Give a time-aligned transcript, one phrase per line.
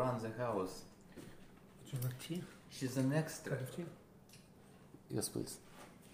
[0.00, 0.74] runs the house.
[1.16, 2.42] Would you like tea?
[2.70, 3.52] She's an extra.
[3.52, 3.84] Cup of tea?
[5.10, 5.58] Yes, please.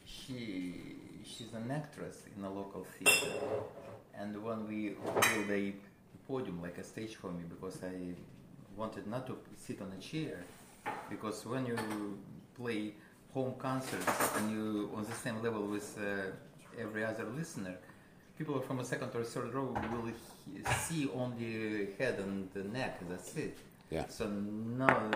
[0.04, 0.74] She
[1.30, 3.32] she's an actress in a local theater,
[4.20, 4.80] and when we
[5.14, 5.74] built a
[6.26, 7.96] podium like a stage for me, because I
[8.80, 10.36] wanted not to sit on a chair,
[11.10, 11.76] because when you
[12.60, 12.94] play
[13.34, 17.76] home concerts and you on the same level with uh, every other listener,
[18.38, 20.12] people from a second or third row will
[20.84, 22.94] see only head and the neck.
[23.10, 23.56] That's it.
[23.90, 24.06] Yeah.
[24.08, 25.10] So no,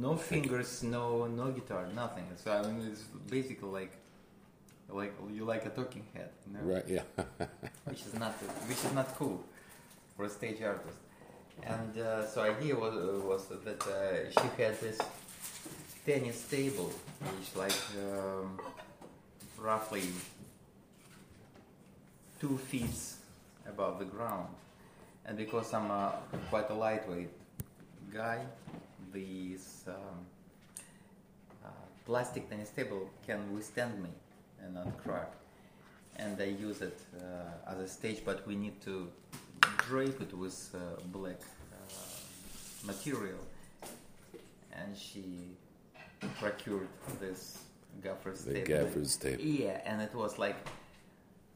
[0.00, 2.26] no fingers, no no guitar, nothing.
[2.36, 3.92] So I mean, it's basically like,
[4.90, 6.74] like you like a talking head, you know?
[6.74, 6.84] Right.
[6.86, 7.02] Yeah.
[7.84, 8.32] which is not
[8.68, 9.42] which is not cool
[10.16, 10.98] for a stage artist.
[11.62, 12.94] And uh, so idea was
[13.24, 14.98] was that uh, she had this
[16.04, 18.58] tennis table, which like um,
[19.56, 20.08] roughly
[22.40, 22.98] two feet
[23.66, 24.48] above the ground.
[25.24, 26.10] And because I'm uh,
[26.50, 27.30] quite a lightweight
[28.12, 28.40] guy,
[29.12, 29.94] this um,
[31.64, 31.68] uh,
[32.04, 34.10] plastic tennis table can withstand me
[34.62, 35.32] and not crack.
[36.16, 39.08] And I use it uh, as a stage, but we need to
[39.88, 41.40] drape it with uh, black
[41.72, 43.38] uh, material.
[44.74, 45.24] And she
[46.38, 46.88] procured
[47.20, 47.58] this
[48.02, 48.66] gaffer's The tape.
[48.66, 49.40] gaffer's tape.
[49.42, 50.56] Yeah, and it was like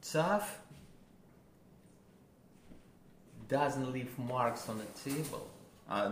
[0.01, 0.59] tough,
[3.47, 5.47] doesn't leave marks on the table,
[5.89, 6.11] uh,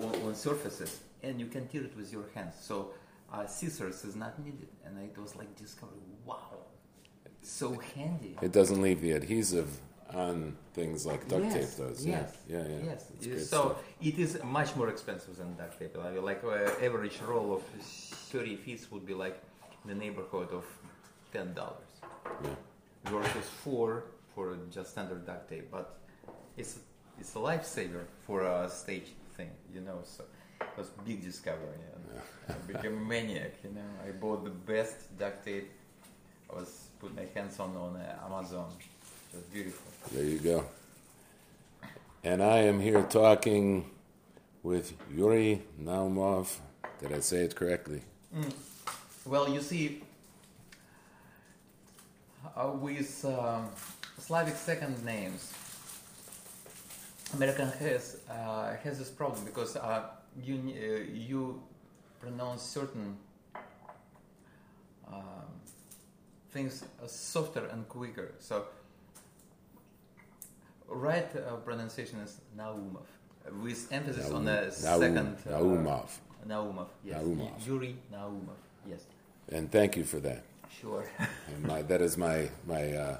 [0.00, 2.54] on, on surfaces, and you can tear it with your hands.
[2.60, 2.90] So
[3.32, 5.98] uh, scissors is not needed, and it was like discovery.
[6.24, 6.58] Wow,
[7.42, 8.36] so handy.
[8.42, 9.68] It doesn't leave the adhesive
[10.14, 12.06] on things like duct yes, tape does.
[12.06, 12.62] Yes, Yeah.
[12.66, 12.68] Yeah.
[12.68, 12.96] Yeah.
[13.20, 13.48] Yes.
[13.48, 13.76] So stuff.
[14.00, 15.96] it is much more expensive than duct tape.
[15.96, 17.62] Like, like uh, average roll of
[18.32, 19.38] 30 feet would be like
[19.84, 20.64] in the neighborhood of
[21.32, 21.92] ten dollars
[22.42, 22.50] Yeah.
[23.04, 25.70] versus four for just standard duct tape.
[25.70, 25.98] But
[26.56, 26.78] it's
[27.20, 29.98] it's a lifesaver for a stage thing, you know.
[30.04, 30.24] So
[30.60, 31.80] it was big discovery.
[31.94, 33.80] And I became a maniac, you know.
[34.06, 35.70] I bought the best duct tape.
[36.50, 38.70] I was put my hands on on uh, Amazon.
[39.32, 39.92] It was beautiful.
[40.12, 40.64] There you go.
[42.24, 43.90] And I am here talking
[44.62, 46.56] with Yuri Naumov.
[47.00, 48.02] Did I say it correctly?
[49.24, 50.02] Well, you see,
[52.56, 53.68] uh, with um,
[54.18, 55.52] Slavic second names,
[57.34, 60.02] American has uh, has this problem because uh,
[60.42, 61.62] you uh, you
[62.20, 63.16] pronounce certain
[65.12, 65.22] um,
[66.50, 68.32] things softer and quicker.
[68.40, 68.64] So,
[70.88, 73.06] right uh, pronunciation is Naumov,
[73.62, 75.36] with emphasis on the Naum- second.
[75.46, 76.08] uh, Naumov.
[76.46, 77.22] Naumov, yes.
[77.22, 77.66] Naumov.
[77.66, 78.56] Yuri Naumov,
[78.88, 79.00] yes.
[79.52, 80.42] And thank you for that.
[80.80, 81.04] Sure.
[81.48, 83.16] And my, that is my my uh,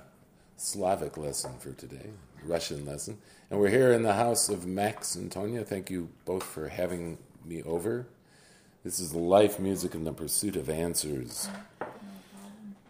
[0.57, 2.11] Slavic lesson for today,
[2.45, 3.19] Russian lesson.
[3.51, 5.67] And we're here in the house of Max and Tonya.
[5.67, 8.07] Thank you both for having me over.
[8.85, 11.49] This is life music in the pursuit of answers.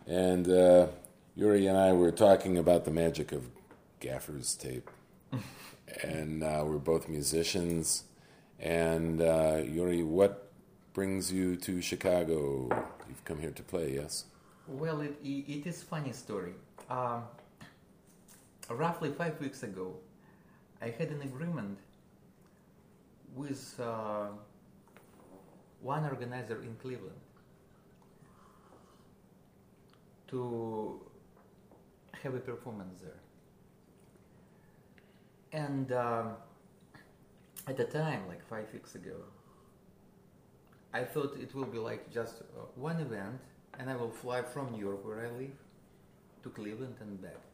[0.06, 0.88] And uh,
[1.36, 3.44] Yuri and I were talking about the magic of
[4.00, 4.90] gaffer's tape.
[6.02, 8.04] and uh, we're both musicians.
[8.60, 10.50] And uh, Yuri, what
[10.92, 12.68] brings you to Chicago?
[13.08, 14.24] You've come here to play, yes?
[14.66, 16.52] Well, it, it, it is funny story.
[16.90, 17.22] Um,
[18.74, 19.96] roughly five weeks ago,
[20.80, 21.78] I had an agreement
[23.34, 24.28] with uh,
[25.80, 27.20] one organizer in Cleveland
[30.28, 31.00] to
[32.22, 33.20] have a performance there.
[35.52, 36.36] And um
[37.68, 39.16] at the time, like five weeks ago,
[40.94, 43.40] I thought it will be like just uh, one event,
[43.78, 45.58] and I will fly from New York, where I live,
[46.42, 47.47] to Cleveland and back.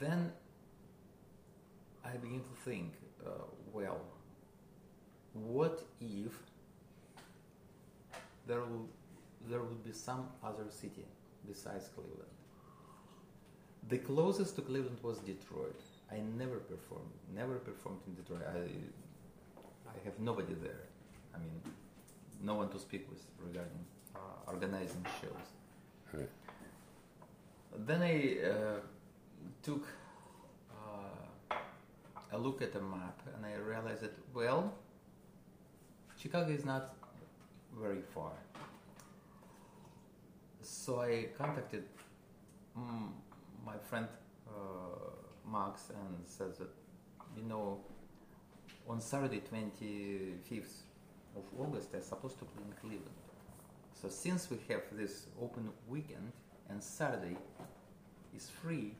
[0.00, 0.32] Then
[2.04, 2.94] I begin to think,
[3.24, 3.30] uh,
[3.72, 4.00] well,
[5.34, 6.32] what if
[8.46, 8.88] there will
[9.48, 11.04] there would be some other city
[11.46, 12.34] besides Cleveland?
[13.88, 15.80] The closest to Cleveland was Detroit.
[16.10, 18.42] I never performed, never performed in Detroit.
[18.46, 18.60] I,
[19.88, 20.84] I have nobody there.
[21.34, 21.60] I mean,
[22.42, 23.84] no one to speak with regarding
[24.14, 24.18] uh,
[24.50, 25.46] organizing shows.
[26.12, 26.28] Right.
[27.86, 28.14] Then I
[28.50, 28.80] uh,
[29.62, 29.86] took
[30.70, 31.54] uh,
[32.32, 34.72] a look at the map and I realized that, well,
[36.16, 36.94] Chicago is not
[37.78, 38.32] very far.
[40.62, 41.84] So I contacted
[42.78, 43.08] mm,
[43.64, 44.06] my friend
[44.48, 46.70] uh, Max and said that,
[47.36, 47.78] you know,
[48.88, 50.82] on Saturday, 25th
[51.36, 53.20] of August, I'm supposed to play in Cleveland.
[54.00, 56.32] So since we have this open weekend
[56.68, 57.36] and Saturday
[58.34, 58.94] is free,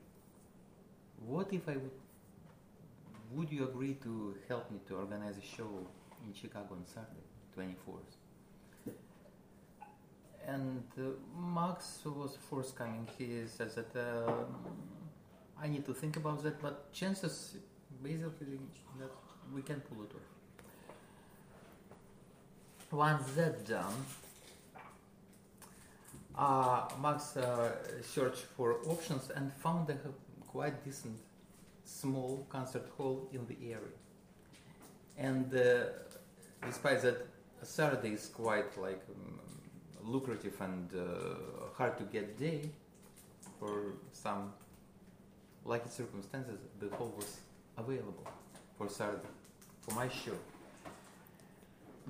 [1.27, 1.91] what if I would
[3.33, 5.69] would you agree to help me to organize a show
[6.27, 8.17] in Chicago on Saturday, 24th?
[10.47, 11.03] And uh,
[11.39, 13.07] Max was forthcoming.
[13.17, 14.57] He says that um,
[15.63, 17.57] I need to think about that, but chances
[18.03, 18.59] basically
[18.99, 19.11] that
[19.55, 20.23] we can pull it off.
[22.91, 24.07] Once that's done,
[26.37, 27.71] uh, Max uh,
[28.03, 29.97] searched for options and found a
[30.53, 31.19] quite decent
[31.85, 33.99] small concert hall in the area.
[35.17, 35.63] And uh,
[36.67, 37.19] despite that,
[37.63, 39.39] Saturday is quite like um,
[40.03, 41.05] lucrative and uh,
[41.77, 42.71] hard to get day
[43.59, 44.53] for some
[45.65, 47.41] lucky circumstances, the hall was
[47.77, 48.27] available
[48.77, 49.35] for Saturday
[49.83, 50.39] for my show.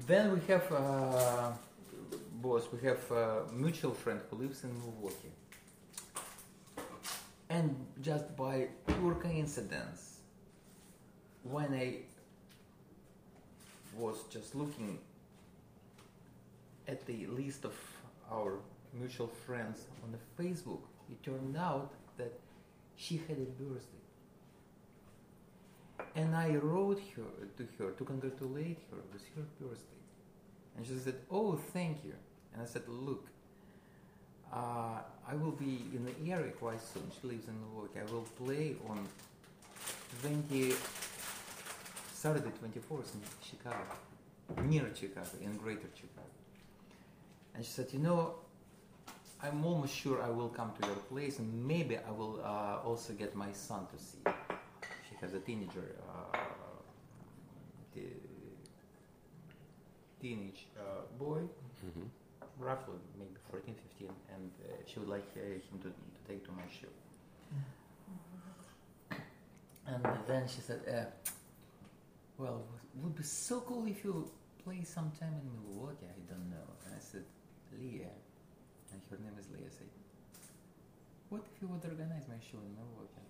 [0.07, 1.53] Then we have uh,
[2.41, 2.69] boss.
[2.73, 5.33] We have a mutual friend who lives in Milwaukee,
[7.51, 10.21] and just by pure coincidence,
[11.43, 11.97] when I
[13.97, 14.99] was just looking
[16.87, 17.75] at the list of
[18.31, 18.59] our
[18.95, 22.33] mutual friends on the Facebook, it turned out that
[22.97, 24.07] she had a birthday.
[26.15, 30.03] And I wrote her to her to congratulate her with her birthday.
[30.77, 32.15] And she said, Oh, thank you.
[32.53, 33.27] And I said, Look,
[34.53, 37.11] uh, I will be in the area quite soon.
[37.21, 38.01] She lives in Milwaukee.
[38.01, 39.07] I will play on
[40.23, 40.75] 20,
[42.13, 43.77] Saturday 24th in Chicago,
[44.65, 46.27] near Chicago, in Greater Chicago.
[47.55, 48.35] And she said, You know,
[49.43, 53.13] I'm almost sure I will come to your place, and maybe I will uh, also
[53.13, 54.19] get my son to see.
[55.09, 55.97] She has a teenager,
[56.33, 56.39] uh,
[60.21, 61.41] teenage uh, boy,
[61.81, 62.07] hmm
[62.61, 66.53] roughly maybe 14, 15, and uh, she would like uh, him to, to take to
[66.53, 66.93] my show.
[69.87, 71.11] And then she said, uh,
[72.39, 72.63] "Well,
[72.95, 74.31] it would be so cool if you
[74.63, 76.69] play sometime in Milwaukee." I don't know.
[76.87, 77.25] And I said,
[77.73, 78.15] "Leah,"
[78.93, 79.67] and her name is Leah.
[79.67, 79.91] I said,
[81.31, 83.21] "What if you would organize my show in Milwaukee?"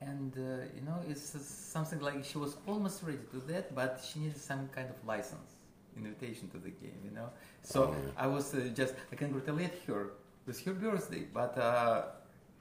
[0.00, 3.74] And uh, you know, it's uh, something like she was almost ready to do that,
[3.74, 5.50] but she needed some kind of license,
[5.96, 7.00] invitation to the game.
[7.04, 7.28] You know,
[7.62, 8.24] so Oh, yeah.
[8.24, 10.02] I was uh, just I congratulate her
[10.46, 12.02] with her birthday, but uh,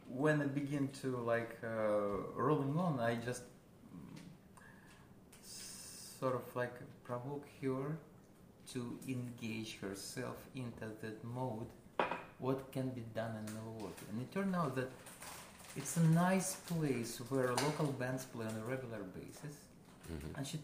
[0.07, 1.67] when it began to like uh,
[2.35, 3.43] rolling on, I just
[6.19, 6.73] sort of like
[7.03, 7.97] provoke her
[8.73, 11.67] to engage herself into that mode.
[12.39, 14.89] What can be done in Milwaukee, and it turned out that
[15.75, 19.55] it's a nice place where local bands play on a regular basis.
[20.07, 20.59] hmm And she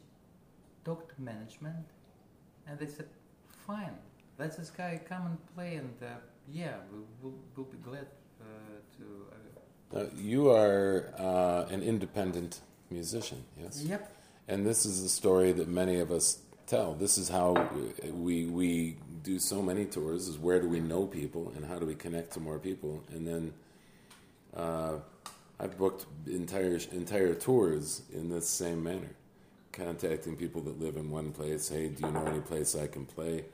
[0.83, 1.85] talked to management,
[2.67, 3.07] and they said,
[3.65, 3.95] "Fine,
[4.37, 6.07] let this guy come and play, and uh,
[6.51, 8.07] yeah, we, we'll, we'll be glad
[8.41, 8.45] uh,
[8.97, 12.59] to." Uh, Uh, you are uh, an independent
[12.91, 13.83] musician, yes?
[13.83, 14.11] yep.
[14.49, 16.93] And this is the story that many of us tell.
[16.93, 17.53] This is how
[18.25, 21.85] we we do so many tours: is where do we know people, and how do
[21.85, 22.93] we connect to more people?
[23.13, 23.53] And then
[24.55, 24.95] uh,
[25.59, 29.13] I've booked entire entire tours in this same manner,
[29.77, 31.69] contacting people that live in one place.
[31.69, 33.45] Hey, do you know any place I can play?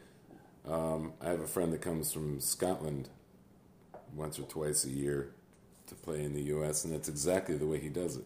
[0.68, 3.10] Um, I have a friend that comes from Scotland
[4.16, 5.31] once or twice a year
[5.88, 8.25] to play in the U.S., and that's exactly the way he does it.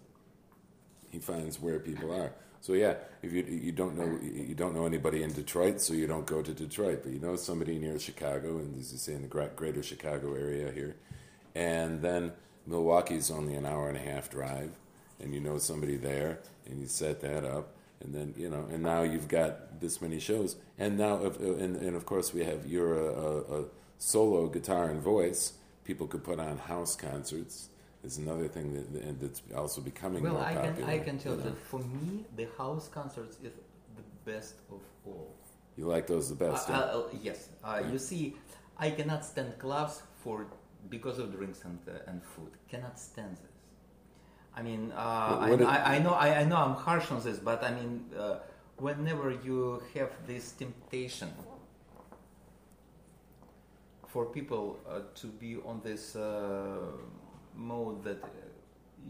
[1.09, 2.33] He finds where people are.
[2.61, 6.05] So yeah, if you you don't know you don't know anybody in Detroit, so you
[6.05, 9.21] don't go to Detroit, but you know somebody near Chicago, and as you say in
[9.21, 10.95] the greater Chicago area here,
[11.55, 12.33] and then
[12.65, 14.71] Milwaukee's only an hour and a half drive,
[15.19, 18.83] and you know somebody there, and you set that up, and then you know, and
[18.83, 22.65] now you've got this many shows, and now if, and and of course we have
[22.65, 23.65] you're a, a,
[23.97, 25.53] solo guitar and voice.
[25.83, 27.69] People could put on house concerts.
[28.03, 30.73] Is another thing that and that's also becoming Well, more I popular.
[30.73, 31.49] can I can tell you know.
[31.49, 33.53] that for me, the house concerts is
[33.95, 35.35] the best of all.
[35.75, 36.69] You like those the best.
[36.69, 36.99] Uh, huh?
[36.99, 38.35] uh, yes, uh, you see,
[38.77, 40.45] I cannot stand clubs for
[40.89, 42.51] because of drinks and uh, and food.
[42.69, 43.37] Cannot stand.
[44.57, 47.63] I mean, uh, I, I, I know I, I know I'm harsh on this, but
[47.63, 48.37] I mean, uh,
[48.77, 51.29] whenever you have this temptation
[54.07, 56.79] for people uh, to be on this uh,
[57.55, 58.23] mode that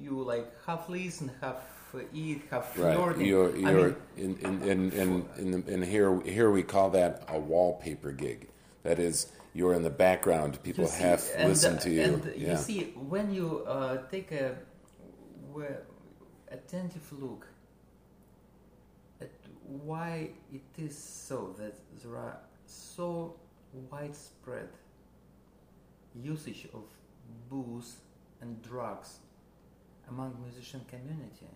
[0.02, 2.96] you like half listen, half eat, half Right.
[2.96, 3.26] flirting.
[3.26, 8.12] You're, you're mean, in, in, in, in, in, here, here we call that a wallpaper
[8.12, 8.50] gig.
[8.84, 10.62] That is, you're in the background.
[10.62, 12.02] People see, half listen to you.
[12.02, 12.52] And yeah.
[12.52, 14.58] you see, when you uh, take a
[15.58, 15.82] well,
[16.52, 17.48] attentive look
[19.20, 19.32] at
[19.66, 22.38] why it is so that there are
[22.68, 23.34] so
[23.90, 24.70] widespread
[26.14, 26.84] usage of
[27.50, 27.96] booze
[28.42, 29.18] and drugs
[30.10, 31.50] among musician community.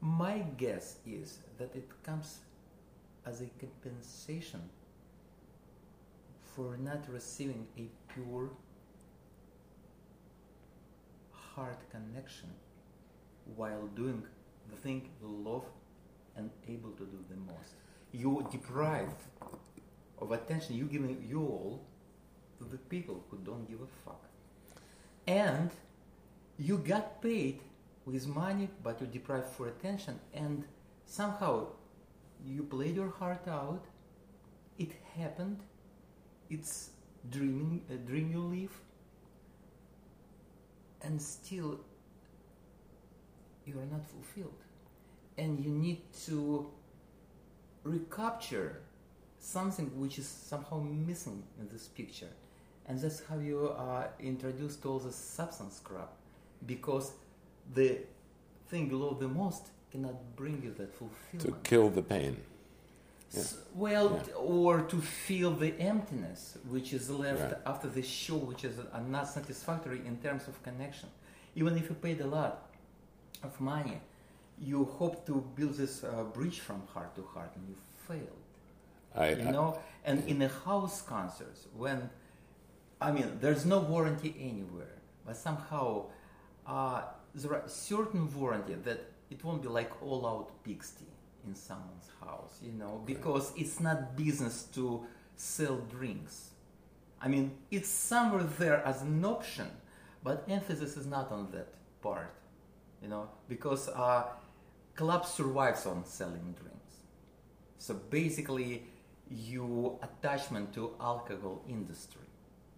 [0.00, 2.38] My guess is that it comes
[3.26, 4.62] as a compensation
[6.54, 8.50] for not receiving a pure
[11.32, 12.50] heart connection
[13.56, 14.22] while doing
[14.70, 15.64] the thing you love
[16.36, 17.74] and able to do the most.
[18.12, 19.22] You deprived
[20.20, 21.84] of attention, you giving you all
[22.58, 24.24] to the people who don't give a fuck.
[25.26, 25.70] And
[26.58, 27.60] you got paid
[28.04, 30.64] with money, but you deprived for attention, and
[31.04, 31.66] somehow
[32.44, 33.84] you played your heart out.
[34.78, 35.60] It happened.
[36.48, 36.90] It's
[37.30, 38.80] dreaming, a dream you live,
[41.02, 41.80] and still
[43.68, 44.60] you are not fulfilled,
[45.36, 46.70] and you need to
[47.84, 48.80] recapture
[49.38, 52.30] something which is somehow missing in this picture,
[52.86, 56.10] and that's how you are introduced to all the substance crap,
[56.66, 57.12] because
[57.74, 57.98] the
[58.68, 61.62] thing you love the most cannot bring you that fulfillment.
[61.64, 62.36] To kill the pain.
[63.34, 64.34] S- Well, Yeah.
[64.36, 67.62] or to feel the emptiness which is left Right.
[67.66, 71.08] after the show, which is uh, not satisfactory in terms of connection.
[71.54, 72.67] Even if you paid a lot
[73.42, 74.00] of money,
[74.60, 77.76] you hope to build this uh, bridge from heart to heart, and you
[78.06, 78.42] failed.
[79.14, 82.10] I, you know, and in the house concerts, when
[83.00, 86.06] I mean, there's no warranty anywhere, but somehow
[86.66, 87.02] uh,
[87.34, 91.06] there are certain warranty that it won't be like all out pigsty
[91.46, 96.50] in someone's house, you know, because it's not business to sell drinks.
[97.20, 99.68] I mean, it's somewhere there as an option,
[100.22, 101.68] but emphasis is not on that
[102.02, 102.32] part,
[103.02, 104.24] you know, because uh,
[104.94, 106.94] club survives on selling drinks.
[107.78, 108.82] So basically,
[109.30, 112.22] your attachment to alcohol industry,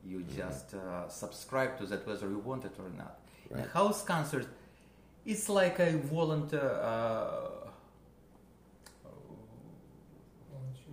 [0.05, 3.19] you just uh, subscribe to that whether you want it or not.
[3.51, 3.69] In Right.
[3.71, 4.47] house concert,
[5.27, 6.71] it's like a volunteer.
[6.83, 7.69] Uh,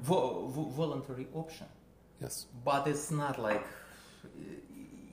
[0.02, 1.68] vo- vo- voluntary option
[2.22, 2.46] yes.
[2.64, 3.66] but it's not like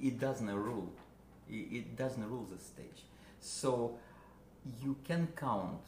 [0.03, 0.89] it doesn't rule
[1.49, 3.03] it it doesn't rule the stage
[3.45, 3.99] so
[4.83, 5.83] you can count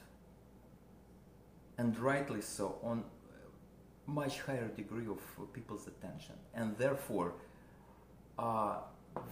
[1.78, 3.02] and rightly so on
[4.06, 5.20] much higher degree of
[5.52, 6.34] people's attention.
[6.54, 7.32] And therefore
[8.38, 8.76] uh,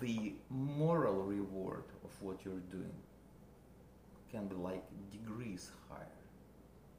[0.01, 2.95] the moral reward of what you're doing
[4.33, 6.07] can be like degrees higher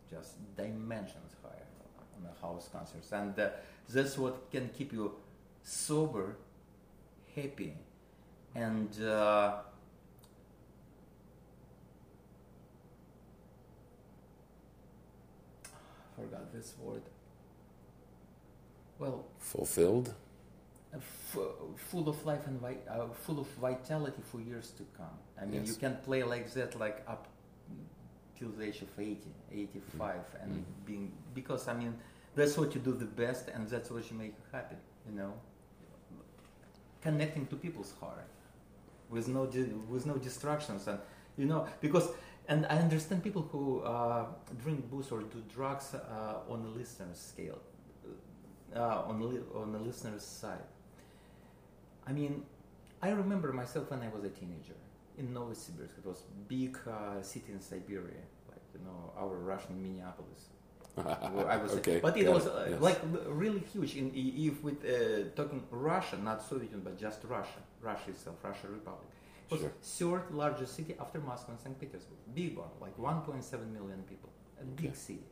[0.09, 1.67] just dimensions higher
[2.15, 3.11] on the house concerts.
[3.11, 3.49] And uh,
[3.89, 5.15] that's what can keep you
[5.63, 6.37] sober
[7.35, 7.73] happy
[8.53, 9.55] and uh,
[16.15, 17.01] forgot this word
[18.99, 20.13] well Fulfilled.
[20.93, 21.37] f-
[21.89, 25.17] full of life and vi- uh, full of vitality for years to come.
[25.41, 25.67] I mean, Yes.
[25.69, 27.27] you can play like that, like up
[28.37, 30.85] till the age of 80, 85, and Mhm.
[30.85, 31.93] being because I mean,
[32.35, 34.77] that's what you do the best, and that's what you make happy.
[35.07, 35.33] You know,
[37.01, 38.27] connecting to people's heart
[39.09, 39.43] with no
[39.89, 40.99] with no distractions, and
[41.37, 42.09] you know because.
[42.47, 44.25] And I understand people who uh,
[44.61, 47.59] drink booze or do drugs uh, on a listener's scale,
[48.75, 50.67] uh, on, li- on the listener's side.
[52.07, 52.43] I mean,
[53.01, 54.77] I remember myself when I was a teenager
[55.17, 55.97] in Novosibirsk.
[55.97, 60.49] It was big uh, city in Siberia, like you know our Russian Minneapolis.
[60.97, 61.99] I was, okay.
[61.99, 62.81] but it was uh, yes.
[62.81, 63.97] like really huge.
[63.97, 68.67] In if with uh, talking Russia, not Soviet Union, but just Russia, Russia itself, Russia
[68.69, 69.09] Republic.
[69.49, 69.73] Was Sure.
[69.81, 71.79] third largest city after Moscow and St.
[71.79, 72.17] Petersburg.
[72.33, 75.23] Big one, like 1.7 million people, a big city.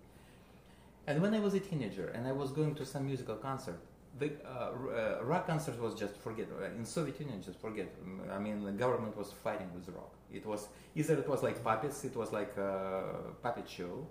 [1.08, 3.80] And when I was a teenager and I was going to some musical concert,
[4.20, 4.72] the uh,
[5.20, 6.48] uh, rock concert was just forget.
[6.52, 7.88] Uh, In Soviet Union, just forget.
[8.32, 10.12] I mean, the government was fighting with rock.
[10.32, 13.04] It was either it was like puppets, it was like a
[13.42, 14.08] puppet show,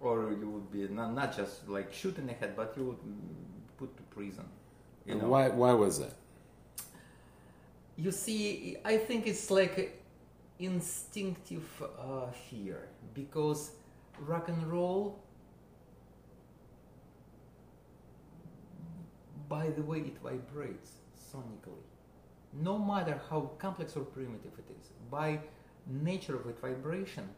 [0.00, 2.96] or you would be not, not just like shoot in the head, but you would
[2.98, 4.44] mm, put to prison.
[5.04, 5.28] You know?
[5.28, 5.48] why?
[5.48, 6.14] Why was that?
[7.98, 10.00] You see, I think it's like
[10.60, 13.72] instinctive uh, fear because
[14.20, 15.18] rock and roll,
[19.48, 21.88] by the way it vibrates sonically,
[22.52, 25.40] no matter how complex or primitive it is, by
[25.88, 27.28] nature of its vibration,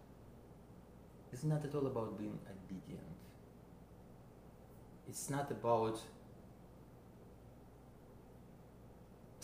[1.33, 3.01] it's not at all about being obedient.
[5.09, 6.03] It's not about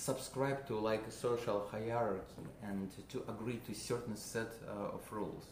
[0.08, 5.46] subscribe to like a social hierarchy and to agree to certain set uh, of rules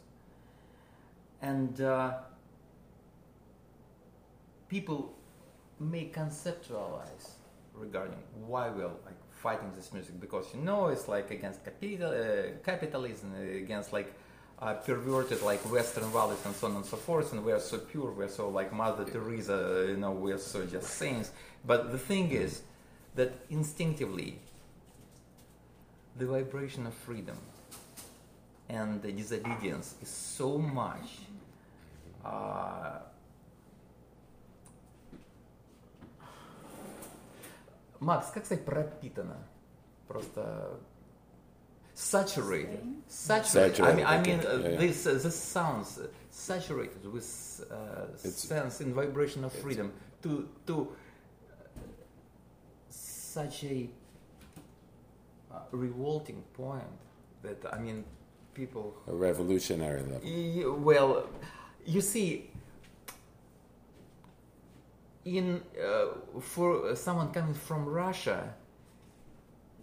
[1.42, 2.12] and uh,
[4.68, 5.00] people
[5.80, 7.26] may conceptualize
[7.74, 12.50] regarding why we're like fighting this music because you know it's like against capital, uh,
[12.64, 13.34] capitalism,
[13.64, 14.10] against like
[14.60, 17.32] uh, perverted like Western values and so on and so forth.
[17.32, 20.38] And we are so pure, we are so like Mother Teresa, you know, we are
[20.38, 21.30] so just saints.
[21.66, 22.62] But the thing is
[23.15, 24.39] that instinctively,
[26.17, 27.37] the vibration of freedom
[28.69, 31.19] and the disobedience is so much.
[32.23, 32.99] Uh,
[37.99, 39.37] Макс, как сказать пропитано?
[40.07, 40.79] Просто
[41.93, 42.79] saturated.
[43.07, 43.81] Saturated.
[43.81, 44.77] I mean, I mean, uh, Yeah, yeah.
[44.79, 47.27] this uh, this sounds uh, saturated with
[47.69, 49.91] uh, It's- sense and vibration of freedom
[50.23, 50.85] to to uh,
[53.34, 53.88] such a
[55.52, 56.92] uh, revolting point
[57.42, 58.04] that I mean,
[58.54, 60.20] people A revolutionary level.
[60.24, 61.10] Y- Well,
[61.94, 62.28] you see,
[65.24, 65.46] in
[65.88, 68.40] uh, for someone coming from Russia,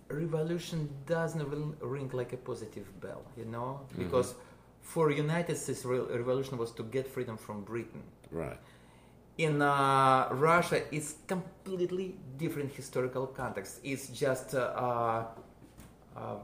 [0.10, 4.29] revolution doesn't ring, ring like a positive bell, you know, because
[4.81, 8.03] for United States, revolution was to get freedom from Britain.
[8.31, 8.60] Right.
[9.41, 13.79] In uh, Russia, it's completely different historical context.
[13.83, 15.24] It's just uh,
[16.15, 16.36] uh,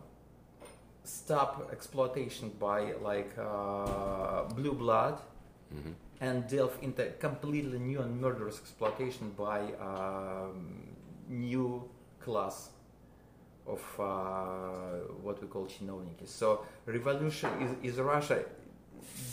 [1.04, 5.20] stop exploitation by like uh, blue blood
[5.72, 10.82] hmm and delve into completely new and murderous exploitation by um,
[11.30, 11.88] new
[12.20, 12.70] class
[13.68, 14.04] of uh,
[15.22, 16.28] what we call chinovniki.
[16.28, 18.44] So revolution is, is Russia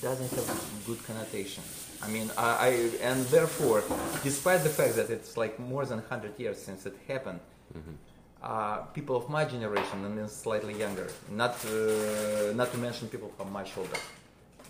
[0.03, 1.63] doesn't have good connotation.
[2.05, 2.69] I mean, I, I
[3.03, 3.83] and therefore,
[4.23, 7.41] despite the fact that it's like more than hundred years since it happened,
[7.73, 7.95] hmm
[8.45, 13.33] uh, people of my generation and then slightly younger, not uh, not to mention people
[13.41, 13.99] are much older,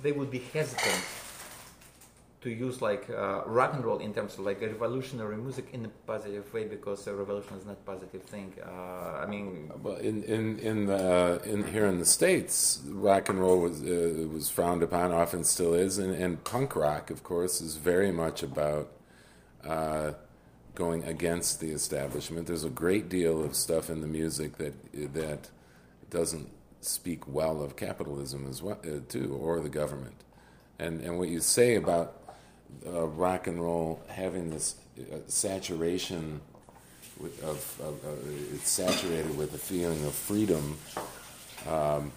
[0.03, 1.03] they would be hesitant
[2.45, 5.87] to use like uh, rock and roll in terms of like a revolutionary music in
[5.87, 8.53] a positive way because a revolution is not a positive thing.
[8.63, 13.41] Uh, I mean, Well, in in in the in here in the states, rock and
[13.41, 17.63] roll was uh, was frowned upon, often still is, and, and punk rock, of course,
[17.63, 18.89] is very much about
[19.65, 20.13] uh,
[20.75, 22.47] going against the establishment.
[22.47, 24.75] There's a great deal of stuff in the music that
[25.15, 25.49] that
[26.11, 26.51] doesn't
[26.83, 30.19] speak well of capitalism as well, uh, too, or the government.
[30.79, 32.21] And and what you say about
[32.87, 36.41] uh, rock and roll having this uh, saturation
[37.19, 40.79] with, of, of uh, it's saturated with a feeling of freedom.
[41.69, 42.13] Um,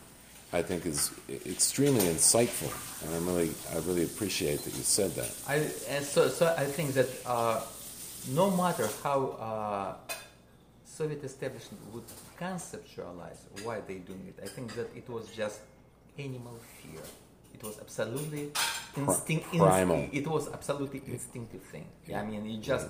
[0.53, 1.11] I think is
[1.45, 2.71] extremely insightful,
[3.03, 5.35] and I'm really I really appreciate that you said that.
[5.45, 5.55] I
[5.89, 7.61] and so so I think that uh,
[8.31, 10.13] no matter how uh,
[10.85, 12.05] Soviet establishment would
[12.39, 15.59] conceptualize why they're doing it, I think that it was just
[16.17, 17.01] animal fear.
[17.57, 18.51] It was absolutely
[18.95, 19.45] instinct.
[19.57, 20.07] primal.
[20.11, 21.87] it was absolutely instinctive thing.
[22.05, 22.87] Yeah, I mean, you just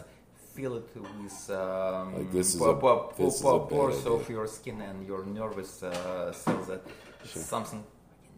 [0.56, 4.12] feel it with um, Like, this is po- a- po- this is a pores idea.
[4.13, 6.82] of your skin and your nervous uh, cells that
[7.23, 7.41] it's Sure.
[7.43, 7.84] something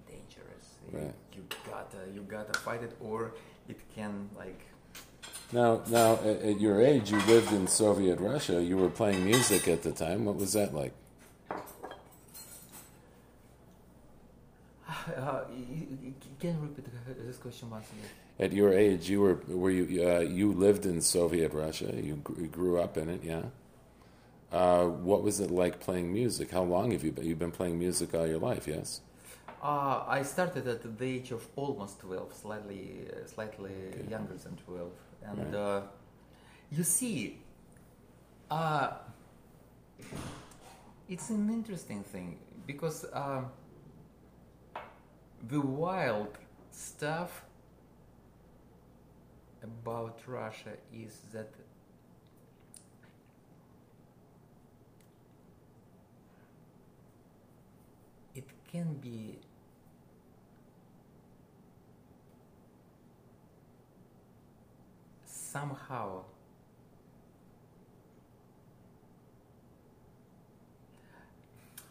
[0.08, 0.66] dangerous.
[0.92, 1.16] You- Right.
[1.36, 3.20] You gotta you gotta fight it, or
[3.68, 4.62] it can like
[5.52, 8.62] Now, now at, at your age, you lived in Soviet Russia.
[8.70, 10.20] You were playing music at the time.
[10.26, 10.94] What was that like?
[15.16, 16.86] Uh, you, you- can repeat
[17.28, 18.10] this question once again?
[18.40, 21.92] At your age, you were were you uh, you lived in Soviet Russia.
[21.94, 23.44] You, gr- you grew up in it, yeah.
[24.52, 26.52] Uh, what was it like playing music?
[26.52, 27.26] How long have you been?
[27.26, 29.02] You've been playing music all your life, yes.
[29.62, 34.10] Uh, I started at the age of almost 12, slightly, uh, slightly Okay.
[34.10, 34.92] younger than 12.
[35.26, 35.54] And Right.
[35.56, 35.82] uh,
[36.72, 37.40] you see,
[38.50, 38.92] uh,
[41.10, 43.42] it's an interesting thing because uh,
[45.48, 46.38] the wild
[46.72, 47.44] stuff
[49.64, 51.50] about Russia is that
[58.36, 59.40] it can be
[65.26, 66.24] somehow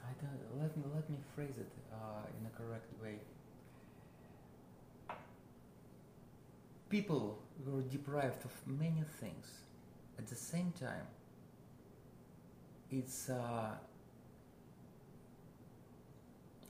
[0.05, 3.19] I don't let me let me phrase it uh, in a correct way.
[6.88, 9.46] People were deprived of many things.
[10.18, 11.07] At the same time,
[12.90, 13.74] it's uh,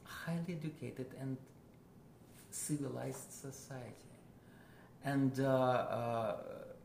[0.04, 1.37] highly educated and
[2.50, 3.94] civilized society.
[5.04, 6.37] And uh, uh,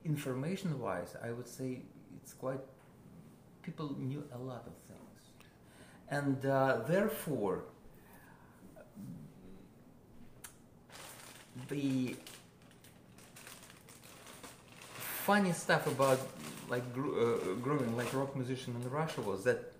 [0.05, 1.81] information wise, I would say
[2.21, 2.61] it's quite,
[3.63, 5.21] people knew a lot of things.
[6.09, 7.63] And uh, therefore,
[11.69, 12.15] the
[15.25, 16.19] funny stuff about
[16.69, 19.73] like gr- uh, growing like rock musician in Russia was that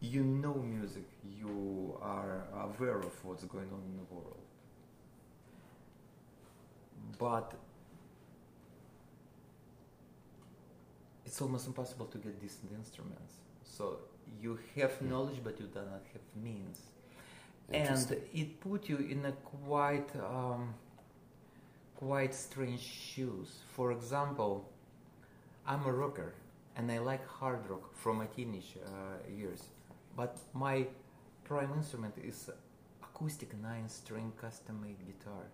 [0.00, 1.08] you know music,
[1.40, 4.42] you are aware of what's going on in the world.
[7.18, 7.54] But
[11.26, 13.34] it's almost impossible to get decent instruments.
[13.64, 13.98] So
[14.42, 16.78] you have knowledge, but you do not have means.
[17.72, 20.74] And it put you in a quite um,
[22.06, 23.48] quite strange shoes.
[23.74, 24.68] For example,
[25.66, 26.34] I'm a rocker
[26.76, 28.90] and I like hard rock from my teenage uh,
[29.40, 29.62] years,
[30.16, 30.86] but my
[31.44, 32.50] prime instrument is
[33.02, 35.44] acoustic nine-string custom-made guitar,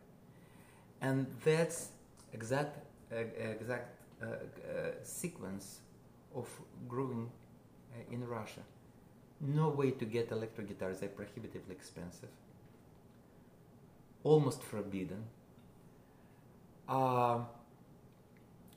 [1.01, 1.91] and that's
[2.33, 2.79] exact
[3.13, 3.17] uh,
[3.61, 3.89] exact
[4.23, 4.37] uh, uh,
[5.03, 5.81] sequence
[6.35, 6.49] of
[6.89, 7.31] growing
[7.93, 8.63] uh, in Russia.
[9.41, 12.33] No way to get electric guitars; they're prohibitively expensive,
[14.25, 15.23] almost forbidden.
[16.91, 17.41] Uh,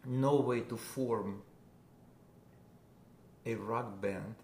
[0.05, 1.41] no way to form
[3.45, 4.35] a rock band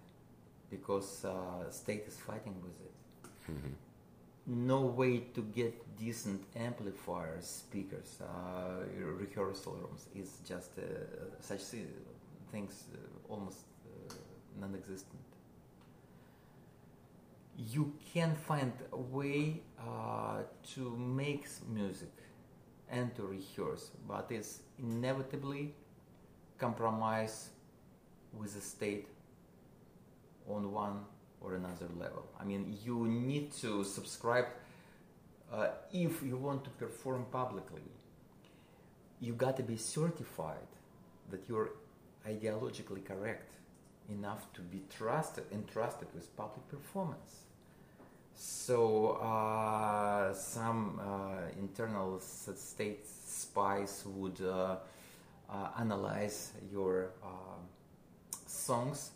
[0.70, 2.94] because uh, state is fighting with it.
[3.52, 3.74] Mhm.
[4.48, 8.84] No way to get decent amplifiers, speakers, uh,
[9.22, 10.10] rehearsal rooms.
[10.16, 10.84] It's just uh,
[11.40, 11.62] such
[12.52, 14.14] things uh, almost uh,
[14.60, 15.22] non-existent.
[17.58, 20.44] You can find a way uh,
[20.76, 22.12] to make music
[22.92, 25.74] and to rehearse, but it's inevitably
[26.58, 27.50] compromise
[28.34, 29.08] with the state
[30.48, 31.02] on one
[31.42, 32.26] or another level.
[32.40, 34.46] I mean, you need to subscribe
[35.52, 37.82] uh, if you want to perform publicly.
[39.22, 40.68] You got to be certified
[41.30, 41.72] that you're
[42.28, 43.54] ideologically correct
[44.10, 47.49] enough to be trusted entrusted with public performance.
[48.42, 54.78] So uh, some uh, internal state spies would uh,
[55.50, 57.68] uh, analyze your um
[58.48, 59.12] songs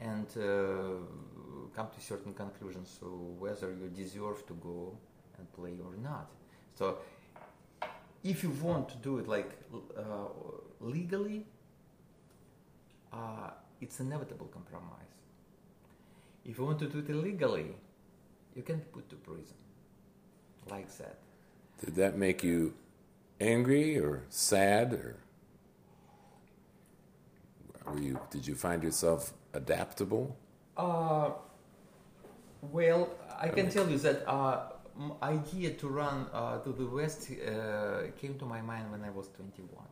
[0.00, 0.26] and
[1.74, 2.96] come to certain conclusions.
[3.00, 3.06] So
[3.38, 4.96] whether you deserve to go
[5.38, 6.30] and play or not.
[6.78, 6.98] So
[8.22, 9.50] if you want to do it like
[9.98, 10.28] uh,
[10.80, 11.46] legally,
[13.12, 15.14] uh, it's inevitable compromise.
[16.44, 17.74] If you want to do it illegally,
[18.54, 19.56] you can put to prison,
[20.70, 21.18] like that.
[21.84, 22.74] Did that make you
[23.40, 25.16] angry or sad or
[27.86, 30.36] were you did you find yourself adaptable?
[30.76, 31.30] Uh,
[32.70, 33.10] well,
[33.40, 34.70] I can tell you that uh,
[35.22, 39.28] idea to run uh, to the west uh, came to my mind when I was
[39.36, 39.84] 21,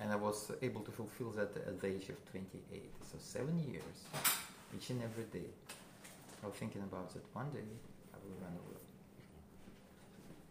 [0.00, 2.90] and I was able to fulfill that at the age of 28.
[3.10, 3.96] So seven years,
[4.76, 5.48] each and every day.
[6.42, 7.22] I was thinking about that.
[7.32, 7.68] One day
[8.14, 8.80] I will run away.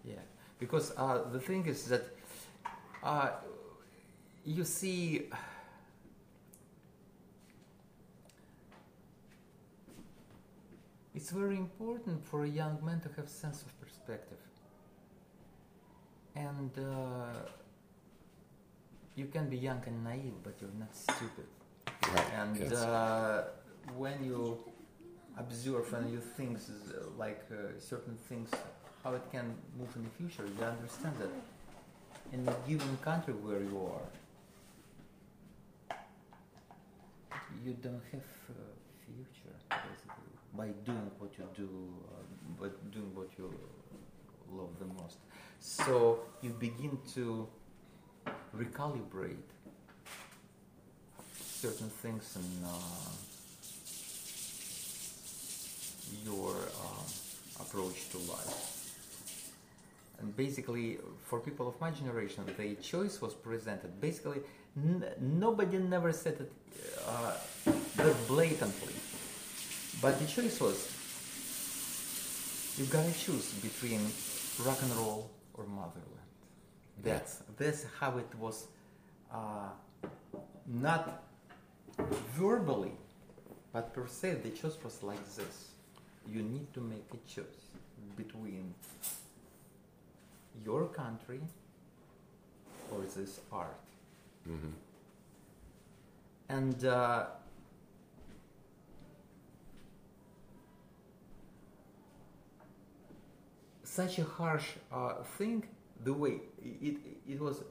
[0.03, 0.23] Yeah,
[0.59, 2.03] because uh, the thing is that
[3.03, 3.31] uh,
[4.45, 5.27] you see.
[11.15, 14.37] It's very important for a young man to have sense of perspective.
[16.33, 17.49] And uh,
[19.15, 21.49] you can be young and naive, but you're not stupid.
[22.13, 22.25] Right.
[22.39, 22.71] And yes.
[22.71, 23.43] uh,
[23.97, 24.57] when you
[25.37, 26.57] observe and you think
[27.17, 28.49] like uh, certain things,
[29.03, 31.29] how it can move in the future, you understand that
[32.33, 34.09] in a given country where you are,
[37.65, 38.53] you don't have uh,
[39.05, 41.69] future basically by doing what you do,
[42.11, 43.53] uh, by doing what you
[44.51, 45.17] love the most.
[45.59, 47.47] So you begin to
[48.55, 49.35] recalibrate
[51.61, 52.69] certain things in uh,
[56.23, 57.05] your um,
[57.59, 58.75] approach to life.
[60.19, 64.01] And basically, for people of my generation, the choice was presented.
[64.01, 64.41] Basically,
[64.75, 66.51] n- nobody never said it
[67.07, 67.33] uh,
[68.27, 68.93] blatantly,
[70.01, 70.77] but the choice was
[72.77, 74.01] you gotta choose between
[74.65, 76.05] rock and roll or motherland.
[77.03, 78.67] That's that's how it was,
[79.33, 79.69] uh,
[80.67, 81.23] not
[82.35, 82.93] verbally,
[83.73, 84.35] but per se.
[84.43, 85.69] The choice was like this:
[86.27, 87.65] you need to make a choice
[88.15, 88.73] between
[90.65, 91.41] your country
[92.91, 93.79] or this art.
[94.47, 94.73] Mhm.
[96.49, 97.25] And uh,
[103.83, 105.63] such a harsh uh, thing,
[106.03, 107.63] the way it, it was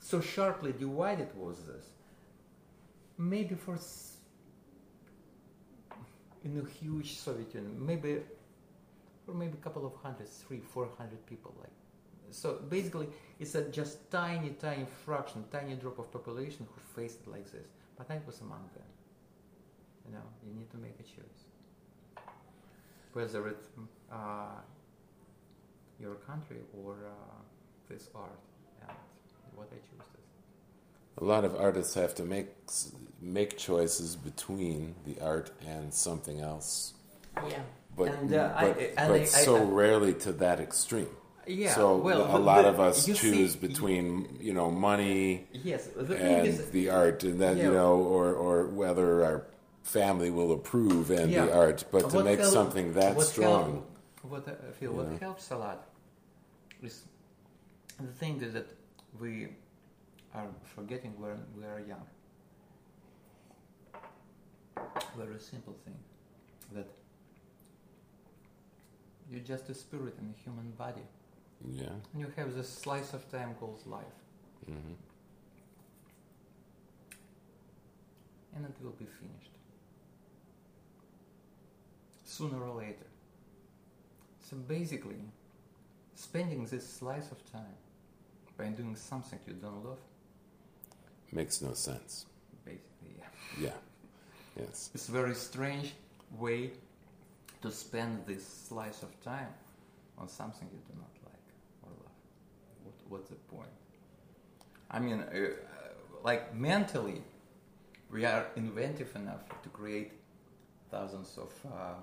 [0.00, 1.86] so sharply divided was this.
[3.16, 3.78] Maybe for
[6.44, 8.20] in a huge Soviet Union, maybe
[9.26, 11.72] or maybe a couple of hundreds, three, four hundred people like.
[12.30, 17.30] So basically, it's a just tiny, tiny fraction, tiny drop of population who faced it
[17.30, 17.68] like this.
[17.96, 18.84] But I was among them.
[20.06, 21.40] You know, you need to make a choice.
[23.12, 23.68] Whether it's
[24.12, 24.60] uh,
[26.00, 27.40] your country or uh,
[27.88, 28.40] this art,
[28.88, 28.96] and
[29.54, 30.23] what I choose.
[31.18, 32.48] A lot of artists have to make
[33.20, 36.92] make choices between the art and something else,
[37.36, 37.62] Yeah.
[37.96, 41.08] but And, uh, I- but, and but I- so I- rarely to that extreme.
[41.46, 41.74] Yeah.
[41.74, 46.16] so well, a lot the- of us choose see- between you know money Yes, the
[46.16, 47.64] and is, the art, and then Yeah.
[47.66, 49.46] you know, or or whether our
[49.82, 51.84] family will approve and the art.
[51.90, 53.84] But to What make help- something that what strong,
[54.22, 55.16] help- what I feel what know.
[55.18, 55.86] helps a lot
[56.82, 57.04] is
[58.00, 58.66] the thing is that
[59.20, 59.48] we
[60.34, 62.06] are forgetting when we are young.
[65.16, 65.96] Very simple thing
[66.72, 66.88] that
[69.30, 71.06] you're just a spirit in a human body,
[71.68, 71.86] yeah.
[72.12, 74.18] and you have this slice of time called life,
[74.66, 74.94] hmm
[78.56, 79.50] and it will be finished
[82.24, 83.06] sooner or later.
[84.40, 85.20] So basically,
[86.14, 87.76] spending this slice of time
[88.56, 89.98] by doing something you don't love,
[91.34, 92.26] Makes no sense.
[92.64, 93.64] basically, yeah.
[93.66, 93.70] Yeah.
[94.56, 94.90] Yes.
[94.94, 95.94] it's a very strange
[96.38, 96.70] way
[97.60, 99.52] to spend this slice of time
[100.16, 101.46] on something you do not like
[101.82, 102.18] or love.
[102.84, 103.68] What, what's the point?
[104.92, 105.48] I mean, uh, uh,
[106.22, 107.20] like mentally,
[108.12, 110.12] we are inventive enough to create
[110.88, 111.94] thousands of uh,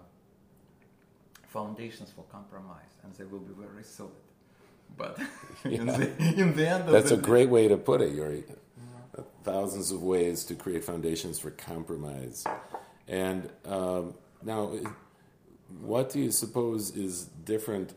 [1.47, 4.11] foundations for compromise, and they will be very solid.
[4.97, 5.17] But
[5.63, 8.43] in, the, in the end That's a great way to put it, Yuri.
[9.43, 12.45] Thousands of ways to create foundations for compromise.
[13.07, 14.73] And um, now,
[15.81, 17.93] what do you suppose is different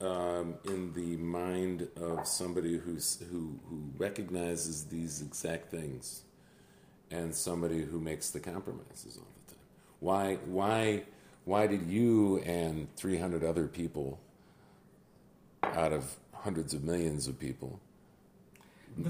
[0.00, 6.22] um, in the mind of somebody who's, who, who recognizes these exact things
[7.10, 9.62] and somebody who makes the compromises all the time?
[10.00, 11.04] Why, why,
[11.44, 14.18] why did you and 300 other people
[15.62, 17.80] out of hundreds of millions of people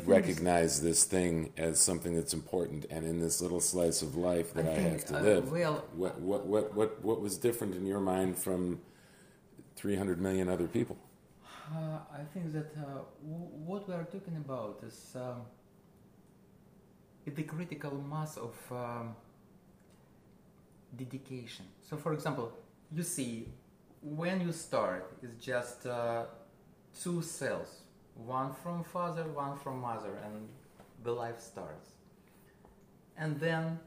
[0.04, 4.66] recognize this thing as something that's important and in this little slice of life that
[4.66, 7.86] I, think, have to uh, live Well, what, what, what, what, what was different in
[7.86, 8.80] your mind from
[9.76, 10.96] 300 million other people
[11.70, 15.42] Uh, I think that uh, w- what we are talking about is um,
[17.26, 19.14] the critical mass of um,
[20.96, 21.66] dedication.
[21.82, 22.52] So, for example,
[22.90, 23.48] you see,
[24.02, 26.24] when you start, it's just uh,
[27.02, 27.82] two cells,
[28.26, 30.48] one from father, one from mother, and
[31.04, 31.90] the life starts.
[33.16, 33.78] And then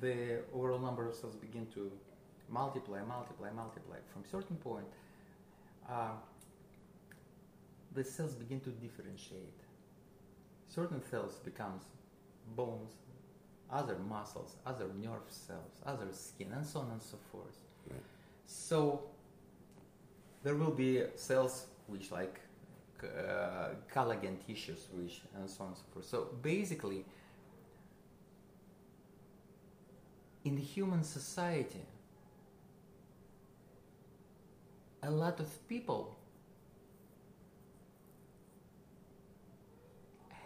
[0.00, 1.90] the overall number of cells begin to
[2.48, 3.96] multiply, multiply, multiply.
[4.12, 4.86] From certain point,
[5.88, 6.12] uh,
[7.94, 9.60] the cells begin to differentiate.
[10.68, 11.84] Certain cells becomes
[12.54, 12.92] bones,
[13.70, 17.56] other muscles, other nerve cells, other skin, and so on and so forth.
[17.90, 18.00] Right.
[18.46, 19.02] So
[20.42, 22.40] there will be cells which like
[23.04, 26.06] uh, collagen tissues, which and so on and so forth.
[26.06, 27.04] So basically,
[30.44, 31.84] in the human society,
[35.02, 36.16] a lot of people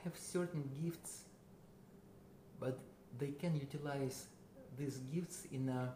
[0.05, 1.23] have certain gifts,
[2.61, 2.79] but
[3.19, 4.27] they can utilize
[4.77, 5.93] these gifts in a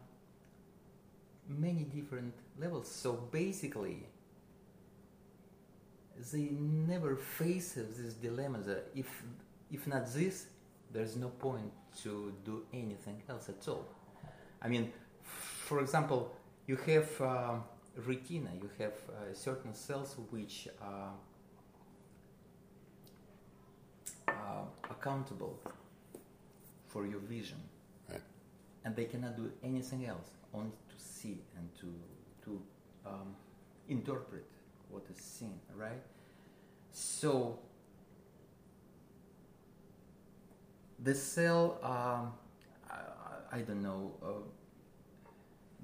[1.49, 2.89] many different levels.
[2.89, 4.07] So basically,
[6.33, 6.49] they
[6.89, 9.07] never face this dilemma that if
[9.71, 10.47] if not this,
[10.93, 13.85] there's no point to do anything else at all.
[14.63, 16.33] I mean, for example,
[16.67, 17.55] you have uh,
[18.07, 21.13] retina, you have uh, certain cells which are
[24.29, 25.59] uh, accountable
[26.87, 27.59] for your vision,
[28.11, 28.21] Right.
[28.85, 31.93] and they cannot do anything else, only to see and to
[32.45, 32.63] to
[33.05, 33.35] um,
[33.89, 34.45] interpret
[34.91, 36.03] what is seen, right?
[36.93, 37.59] So
[41.03, 42.33] the cell, um,
[42.91, 44.13] I, I don't know.
[44.23, 45.29] Uh,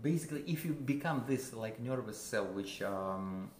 [0.02, 3.50] basically, if you become this like nervous cell, which um,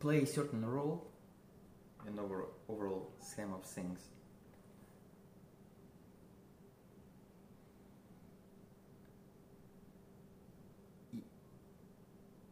[0.00, 1.06] play a certain role
[2.06, 4.00] in over overall scheme of things.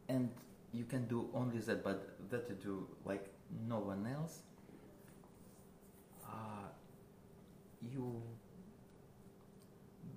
[0.09, 0.29] And
[0.73, 3.25] you can do only that, but that you do like
[3.67, 4.39] no one else.
[6.25, 6.67] Uh,
[7.81, 8.21] you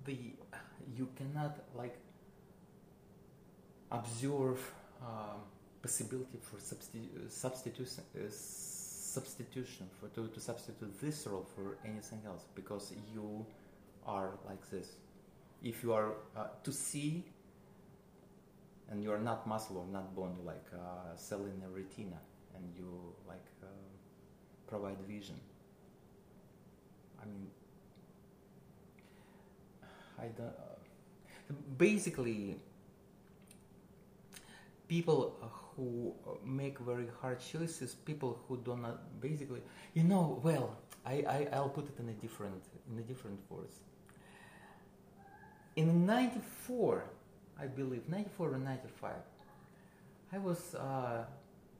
[0.05, 0.17] the
[0.95, 1.97] you cannot like
[3.91, 4.59] observe
[5.01, 5.41] um,
[5.81, 12.45] possibility for substi- substitution uh, substitution for to, to substitute this role for anything else
[12.55, 13.45] because you
[14.05, 14.87] are like this.
[15.63, 17.25] If you are uh, to see
[18.91, 22.19] and you are not muscle or not bone, like uh, cell in a retina
[22.55, 23.67] and you like uh,
[24.67, 25.39] provide vision.
[27.21, 27.47] I mean,
[30.19, 30.47] I don't.
[30.47, 32.57] Uh, basically,
[34.87, 35.35] people
[35.75, 36.13] who
[36.45, 39.61] make very hard choices, people who do not basically,
[39.93, 43.75] you know, well, I, I I'll put it in a different in a different words.
[45.77, 47.05] In '94,
[47.61, 49.11] I believe '94 or '95,
[50.33, 51.25] I was uh,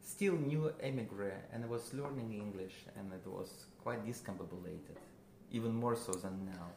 [0.01, 4.97] still new emigre and I was learning English, and it was quite discombobulated,
[5.51, 6.67] even more so than now.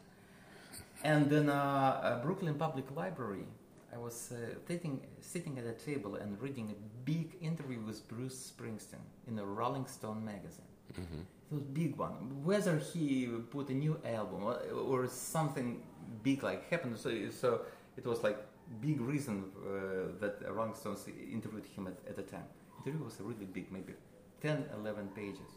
[1.03, 3.47] And in uh, Brooklyn Public Library,
[3.95, 4.37] I was uh,
[4.67, 9.45] sitting, sitting at a table and reading a big interview with Bruce Springsteen in a
[9.45, 10.73] Rolling Stone magazine.
[10.93, 11.21] Mm-hmm.
[11.21, 12.43] It was a big one.
[12.43, 15.83] Whether he put a new album or, or something
[16.23, 17.61] big like happened, so, so
[17.97, 18.38] it was like
[18.81, 22.44] big reason uh, that Rolling Stones interviewed him at, at the time.
[22.85, 23.94] The interview was a really big, maybe
[24.40, 25.50] 10, 11 pages.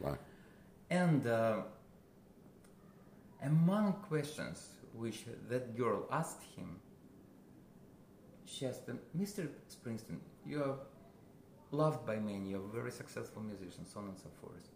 [0.00, 0.18] Wow.
[0.90, 1.62] And uh,
[3.42, 6.76] among questions which that girl asked him,
[8.44, 9.48] she asked him, Mr.
[9.70, 10.76] Springsteen, you are
[11.70, 14.68] loved by many, you're a very successful musician, so on and so forth.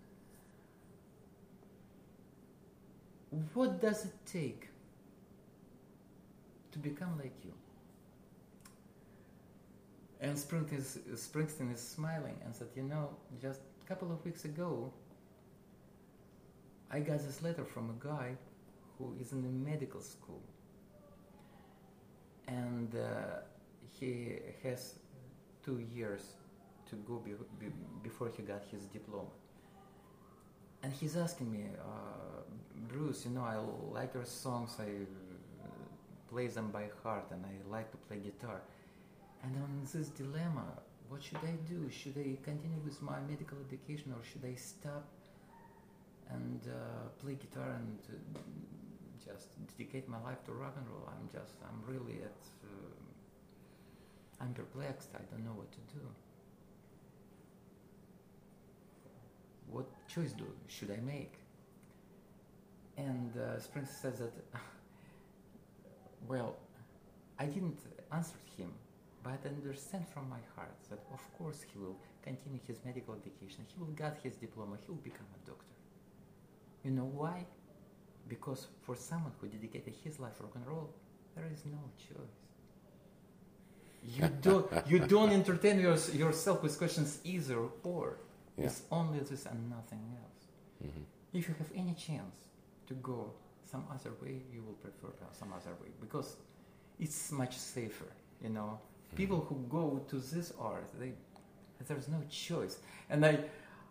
[3.53, 4.69] What does it take
[6.73, 7.53] to become like you?
[10.21, 14.45] And Springsteen is, Springsteen is smiling and said, You know, just a couple of weeks
[14.45, 14.93] ago,
[16.91, 18.37] I got this letter from a guy
[18.99, 20.43] who is in a medical school.
[22.49, 23.41] And uh,
[23.91, 24.95] he has
[25.65, 26.23] two years
[26.89, 27.67] to go be, be,
[28.03, 29.29] before he got his diploma.
[30.83, 32.43] And he's asking me, uh,
[32.89, 33.57] Bruce, you know, I
[33.93, 35.69] like your songs, I uh,
[36.31, 38.61] play them by heart, and I like to play guitar.
[39.47, 40.67] And on this dilemma,
[41.09, 41.89] what should I do?
[41.89, 45.07] Should I continue with my medical education or should I stop
[46.31, 48.41] and uh, play guitar and uh,
[49.25, 51.09] just dedicate my life to rock and roll?
[51.09, 55.11] I'm just, I'm really at, uh, I'm perplexed.
[55.15, 56.05] I don't know what to do.
[59.71, 61.35] What choice do should I make?
[62.97, 64.33] And uh, Springsteen says that,
[66.27, 66.57] well,
[67.39, 67.79] I didn't
[68.11, 68.73] answer him
[69.27, 73.65] but I understand from my heart that of course he will continue his medical education,
[73.73, 75.75] he will get his diploma, he will become a doctor.
[76.85, 77.47] You know why?
[78.29, 80.91] Because for someone who dedicated his life to rock and roll,
[81.35, 82.37] there is no choice.
[84.17, 88.19] You don't you don't entertain your, yourself with questions either or.
[88.57, 88.67] Yeah.
[88.67, 90.43] It's only this and nothing else.
[90.85, 91.05] Mm-hmm.
[91.39, 92.37] If you have any chance
[92.89, 93.33] to go
[93.71, 96.37] some other way, you will prefer some other way because
[97.01, 98.11] it's much safer,
[98.41, 98.79] you know
[99.15, 101.13] people who go to this art they
[101.89, 102.79] there's no choice
[103.11, 103.39] and i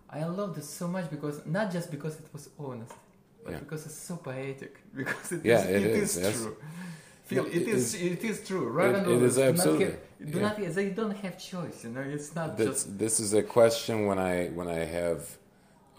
[0.09, 2.93] i loved it so much because not just because it was honest
[3.43, 3.59] but Yeah.
[3.59, 6.41] because it's so poetic because it Yeah, is- it it is, is, yes.
[6.41, 6.55] true
[7.25, 8.67] Phil, It it is, is- it is true.
[8.69, 10.45] Rock it- and it do not absolutely, have- do yeah.
[10.47, 11.83] not, they don't have choice.
[11.83, 12.99] You know, it's not That's, just.
[12.99, 15.21] this is a question when I when I have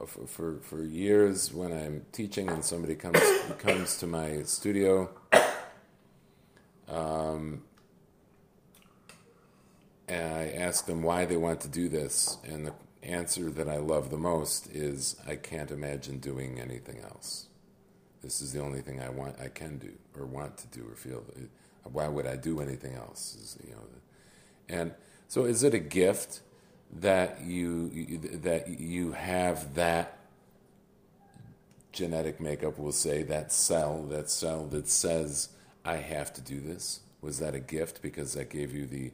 [0.00, 3.18] uh, for, for for years when I'm teaching and somebody comes
[3.66, 5.10] comes to my studio.
[6.88, 7.62] Um,
[10.08, 13.78] and I ask them why they want to do this, and the answer that I
[13.78, 17.46] love the most is I can't imagine doing anything else.
[18.22, 20.96] This is the only thing I want, I can do, or want to do, or
[20.96, 21.24] feel.
[21.84, 23.36] Why would I do anything else?
[23.40, 23.82] Is, you know,
[24.68, 24.92] and
[25.28, 26.40] so is it a gift
[26.92, 30.18] that you, that you have that
[31.92, 32.78] genetic makeup?
[32.78, 35.50] We'll say that cell, that cell that says
[35.84, 37.00] I have to do this.
[37.20, 39.10] Was that a gift because that gave you the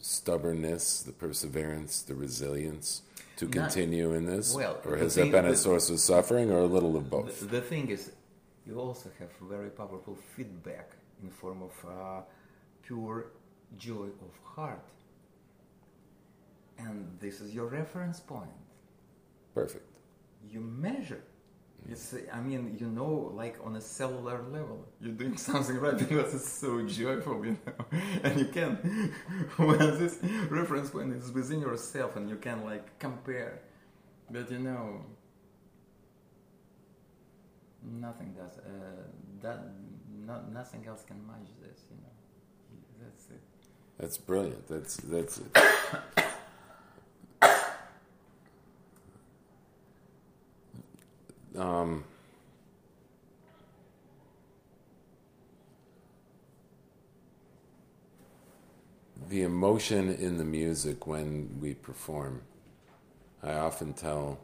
[0.00, 3.02] stubbornness, the perseverance, the resilience
[3.36, 4.54] to Not- continue in this?
[4.54, 7.40] well, or has that been a source of suffering or a little of both?
[7.40, 8.12] The, the thing is,
[8.66, 10.90] you also have very powerful feedback
[11.22, 12.20] in form of uh,
[12.82, 13.26] pure
[13.76, 14.84] joy of heart,
[16.78, 18.50] and this is your reference point.
[19.54, 19.84] Perfect.
[20.48, 21.22] you measure.
[21.90, 26.34] It's, I mean, you know, like on a cellular level, you're doing something right because
[26.34, 27.84] it's so joyful, you know.
[28.22, 28.76] And you can,
[29.56, 30.18] when this
[30.50, 33.60] reference point is within yourself and you can like compare,
[34.30, 35.04] but you know,
[37.82, 38.70] nothing does, uh,
[39.42, 39.58] that,
[40.26, 42.12] no, nothing else can match this, you know.
[43.00, 43.40] That's it.
[43.98, 44.68] That's brilliant.
[44.68, 45.40] That's that's
[51.56, 52.04] um,
[59.28, 62.42] the emotion in the music when we perform.
[63.42, 64.38] I often tell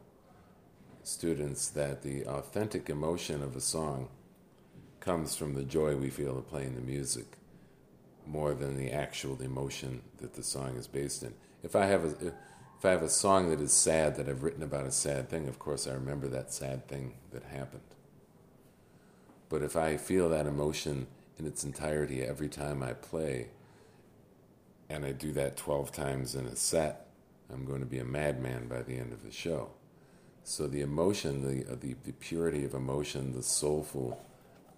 [1.03, 4.09] students that the authentic emotion of a song
[5.01, 7.27] comes from the joy we feel of playing the music
[8.27, 11.35] more than the actual emotion that the song is based in.
[11.63, 12.33] If I have a
[12.79, 15.49] if I have a song that is sad that I've written about a sad thing,
[15.49, 17.83] of course I remember that sad thing that happened.
[19.49, 21.07] But if I feel that emotion
[21.39, 23.49] in its entirety every time I play,
[24.89, 27.07] and I do that 12 times in a set,
[27.53, 29.71] I'm going to be a madman by the end of the show.
[30.45, 34.21] So the emotion, the, uh, the, the purity of emotion, the soulful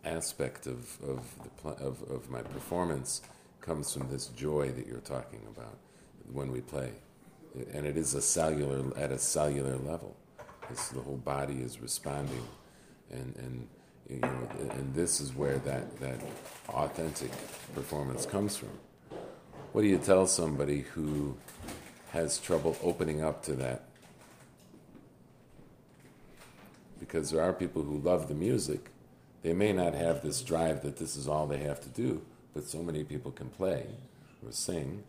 [0.05, 3.23] aspect of, of, the, of, of my performance
[3.61, 5.77] comes from this joy that you're talking about
[6.33, 6.93] when we play.
[7.73, 10.17] And it is a cellular, at a cellular level.
[10.71, 12.47] It's, the whole body is responding.
[13.11, 13.69] And, and,
[14.11, 16.21] you know, and this is where that, that
[16.69, 17.31] authentic
[17.75, 18.71] performance comes from.
[19.73, 21.37] What do you tell somebody who
[22.13, 23.85] has trouble opening up to that?
[26.99, 28.91] Because there are people who love the music.
[29.43, 32.23] They may not have this drive that this is all they have to do,
[32.55, 33.87] but so many people can play
[34.45, 35.05] or sing.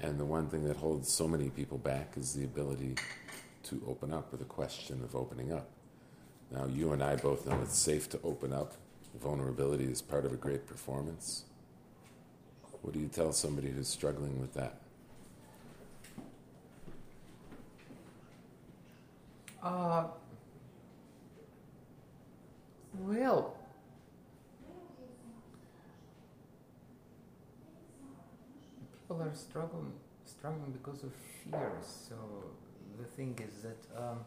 [0.00, 2.96] And the one thing that holds so many people back is the ability
[3.64, 5.68] to open up or the question of opening up.
[6.50, 8.74] Now, you and I both know it's safe to open up.
[9.20, 11.44] Vulnerability is part of a great performance.
[12.82, 14.80] What do you tell somebody who's struggling with that?
[19.62, 20.04] Uh,
[23.00, 23.56] well,
[29.06, 29.92] people are struggling
[30.24, 32.08] struggling because of fears.
[32.08, 32.16] So
[32.98, 34.18] the thing is that um,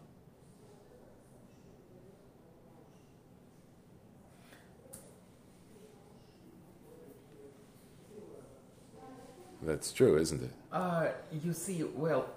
[9.62, 10.52] That's true, isn't it?
[10.72, 11.08] uh,
[11.44, 12.30] you see, well,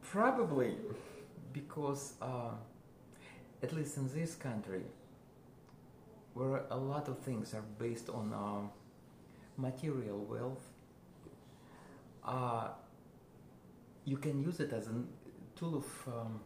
[0.00, 0.76] probably
[1.52, 2.52] because uh,
[3.64, 4.82] at least in this country,
[6.34, 8.68] where a lot of things are based on uh,
[9.56, 10.64] material wealth,
[12.24, 12.68] uh,
[14.04, 14.94] you can use it as a
[15.56, 16.40] tool of um,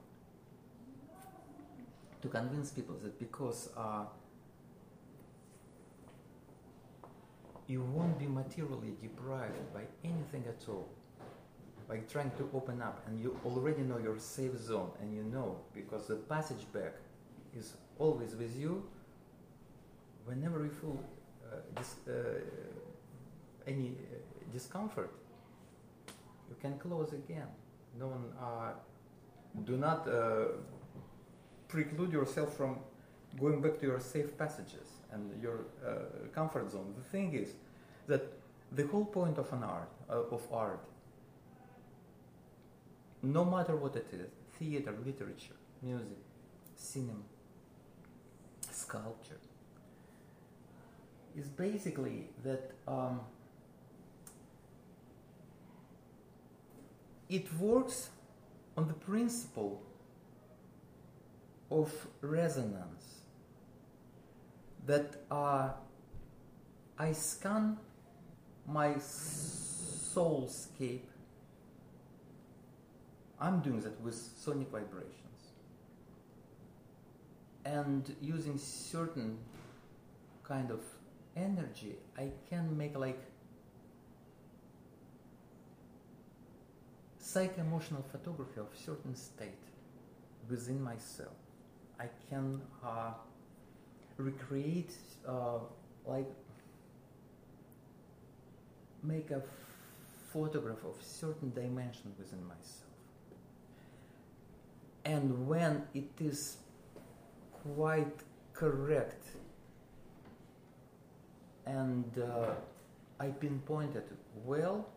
[2.22, 4.04] to convince people that because uh,
[7.66, 10.88] you won't be materially deprived by anything at all
[11.88, 15.56] by trying to open up and you already know your safe zone and you know
[15.74, 16.94] because the passage back
[17.56, 18.82] is always with you
[20.24, 20.98] whenever you feel
[21.50, 22.12] uh, dis- uh,
[23.66, 25.10] any uh, discomfort
[26.48, 27.48] you can close again.
[27.98, 28.72] One uh,
[29.64, 30.06] do not
[31.68, 32.78] preclude yourself from
[33.38, 35.66] going back to your safe passages and your
[36.34, 36.92] comfort zone.
[36.96, 37.50] The thing is
[38.08, 38.22] that
[38.72, 40.80] the whole point of an art of art
[43.22, 46.18] no matter what it is theater, literature, music,
[46.76, 47.24] cinema,
[48.70, 49.40] sculpture
[51.36, 53.20] is basically that um,
[57.28, 58.10] it works
[58.76, 59.82] on the principle
[61.70, 63.22] of resonance
[64.86, 65.70] that uh,
[66.98, 67.78] I scan
[68.66, 68.94] my
[70.14, 71.06] soulscape.
[73.40, 75.20] I'm doing that with sonic vibrations.
[77.64, 79.38] And using certain
[80.44, 80.80] kind of
[81.36, 81.96] energy.
[82.16, 83.20] I can make like
[87.18, 89.64] psycho-emotional photography of certain state
[90.48, 91.36] within myself.
[91.98, 93.12] I can uh,
[94.16, 94.92] recreate
[95.26, 95.58] uh,
[96.06, 96.30] like
[99.02, 99.42] make a
[100.32, 102.84] photograph of certain dimension within myself.
[105.04, 106.56] And when it is
[107.62, 108.20] quite
[108.52, 109.24] correct
[111.66, 112.50] and uh,
[113.20, 114.04] I pinpointed
[114.44, 114.88] well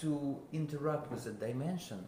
[0.00, 2.04] to interact with a dimension.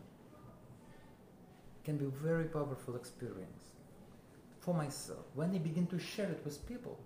[1.84, 3.72] Can be a very powerful experience
[4.61, 5.24] for myself.
[5.34, 6.99] When I begin to share it with people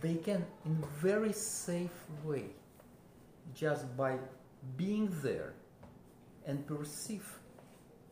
[0.00, 2.44] they can in very safe way
[3.54, 4.16] just by
[4.76, 5.52] being there
[6.46, 7.26] and perceive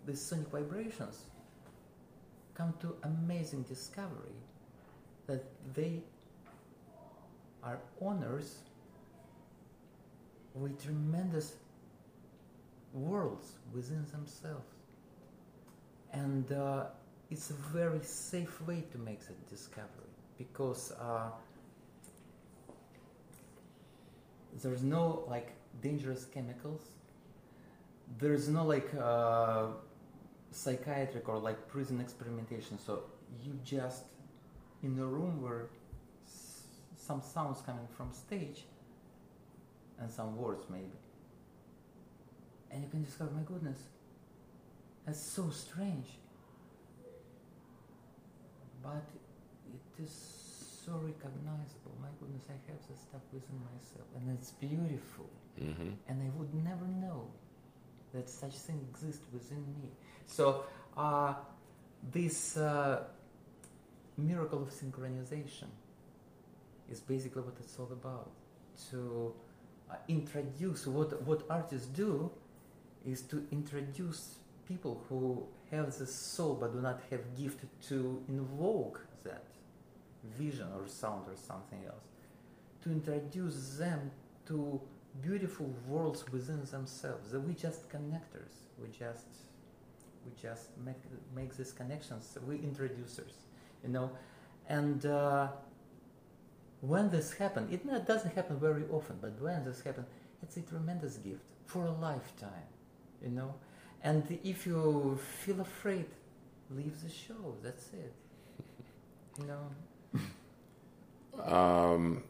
[0.06, 1.24] the sonic vibrations
[2.54, 4.36] come to amazing discovery
[5.30, 6.02] that they
[7.62, 8.58] are owners
[10.54, 11.54] with tremendous
[12.92, 14.74] worlds within themselves.
[16.12, 16.86] And uh,
[17.30, 21.30] it's a very safe way to make that discovery because uh,
[24.60, 26.82] there's no like dangerous chemicals.
[28.18, 29.66] There's no like uh,
[30.50, 32.80] psychiatric or like prison experimentation.
[32.80, 33.04] So
[33.44, 34.02] you just
[34.82, 35.66] in a room where
[36.26, 36.64] s-
[36.96, 38.64] some sounds coming from stage
[39.98, 40.98] and some words maybe,
[42.70, 43.78] and you can discover, my goodness,
[45.06, 46.06] that's so strange.
[48.82, 49.04] But
[49.72, 50.10] it is
[50.86, 51.92] so recognizable.
[52.00, 55.28] My goodness, I have this stuff within myself, and it's beautiful.
[55.58, 57.28] hmm And I would never know
[58.14, 59.90] that such thing exists within me.
[60.26, 60.64] So
[60.96, 61.34] uh,
[62.10, 63.04] this uh,
[64.20, 65.68] miracle of synchronization
[66.90, 68.30] is basically what it's all about.
[68.90, 69.34] To
[69.90, 72.30] uh, introduce what what artists do
[73.06, 79.06] is to introduce people who have the soul but do not have gift to invoke
[79.24, 79.44] that
[80.38, 82.04] vision or sound or something else.
[82.82, 84.10] To introduce them
[84.46, 84.80] to
[85.22, 87.32] beautiful worlds within themselves.
[87.32, 88.54] We just connectors.
[88.80, 89.26] We just
[90.24, 91.02] we just make
[91.34, 92.38] make these connections.
[92.46, 93.34] We introducers
[93.82, 94.10] you know?
[94.68, 95.48] And uh,
[96.80, 100.06] when this happens it doesn't happen very often but when this happens
[100.42, 102.68] it's a tremendous gift for a lifetime
[103.22, 103.54] you know?
[104.02, 106.06] And if you feel afraid
[106.70, 108.14] leave the show that's it
[109.38, 110.20] you know?
[111.44, 112.24] Um,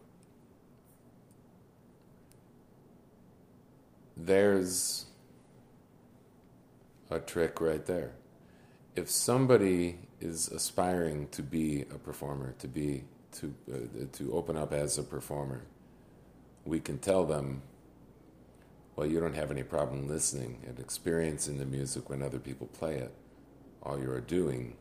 [4.16, 5.07] there's
[7.11, 8.12] a trick right there.
[8.94, 14.72] If somebody is aspiring to be a performer, to be to uh, to open up
[14.72, 15.62] as a performer,
[16.64, 17.62] we can tell them,
[18.96, 22.96] well, you don't have any problem listening and experiencing the music when other people play
[22.96, 23.14] it.
[23.82, 24.76] All you are doing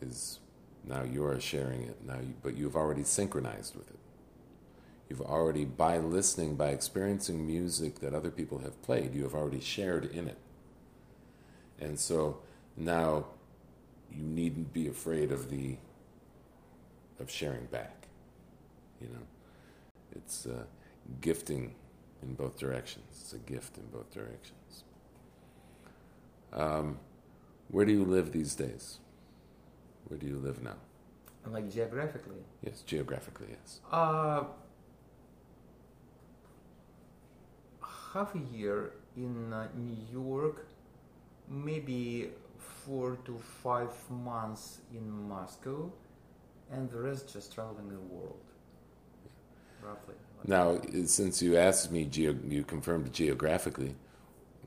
[0.00, 0.38] is
[0.84, 3.98] now you are sharing it now, you, but you've already synchronized with it.
[5.08, 9.60] You've already, by listening, by experiencing music that other people have played, you have already
[9.60, 10.38] shared in it.
[11.80, 12.38] And so
[12.76, 13.26] now
[14.12, 15.76] you needn't be afraid of the
[17.20, 18.06] of sharing back.
[19.00, 19.26] You know,
[20.12, 20.64] it's uh,
[21.20, 21.74] gifting
[22.22, 23.06] in both directions.
[23.20, 24.84] It's a gift in both directions.
[26.52, 26.98] Um,
[27.68, 28.98] where do you live these days?
[30.06, 30.76] Where do you live now?
[31.50, 33.80] like geographically Yes, geographically, yes.
[33.90, 34.44] Uh,
[38.12, 40.66] half a year in uh, New York,
[41.48, 42.30] maybe
[42.88, 45.92] four to five months in Moscow,
[46.72, 48.40] and the rest just traveling the world.
[49.82, 50.14] Roughly.
[50.38, 53.94] like- Now, i- since you asked me, geo- you confirmed geographically,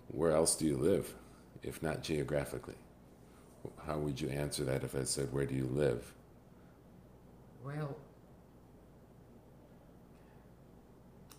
[0.09, 1.15] where else do you live,
[1.63, 2.75] if not geographically?
[3.85, 6.13] How would you answer that if I said, where do you live?
[7.63, 7.95] Well,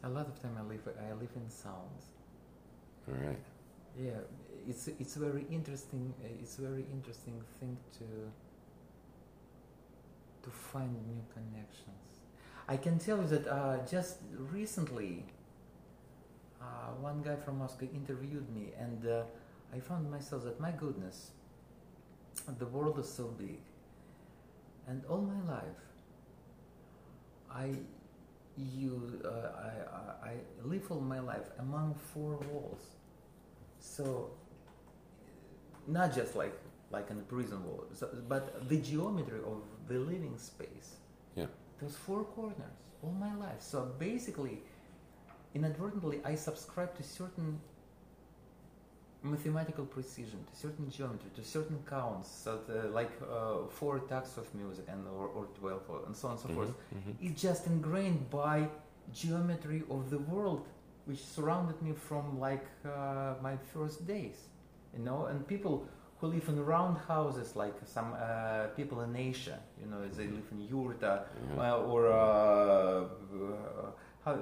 [0.02, 2.12] a lot of time I live I live in sounds.
[3.08, 3.38] All right.
[3.98, 4.20] Yeah,
[4.68, 6.14] it's it's very interesting.
[6.24, 8.04] uh, It's very interesting thing to
[10.42, 12.20] to find new connections.
[12.68, 14.18] I can tell you that uh, just
[14.52, 15.24] recently,
[16.60, 19.22] uh, one guy from Moscow interviewed me, and uh,
[19.74, 21.30] I found myself that my goodness,
[22.58, 23.58] the world is so big,
[24.86, 25.80] and all my life,
[27.50, 27.74] I
[28.56, 29.28] you uh,
[29.68, 30.34] I, I I
[30.64, 32.96] live all my life among four walls.
[33.82, 34.30] So
[35.86, 36.54] not just like
[36.90, 40.96] like in a prison wall, so, but the geometry of the living space.
[41.34, 41.46] Yeah.
[41.80, 43.60] Those four corners all my life.
[43.60, 44.62] So basically,
[45.54, 47.58] inadvertently, I subscribe to certain
[49.22, 54.52] mathematical precision, to certain geometry, to certain counts, so the, like uh, four tacts of
[54.54, 57.14] music and or, or twelve, or, and so on and so forth Mhm, mhm.
[57.30, 58.68] it's just ingrained by
[59.14, 60.66] geometry of the world
[61.06, 64.38] which surrounded me from like uh, my first days
[64.96, 65.86] you know and people
[66.18, 70.48] who live in round houses like some uh, people in asia you know they live
[70.52, 71.14] in yurta
[71.56, 71.74] Yeah.
[71.74, 73.90] uh, or uh, uh,
[74.24, 74.34] how,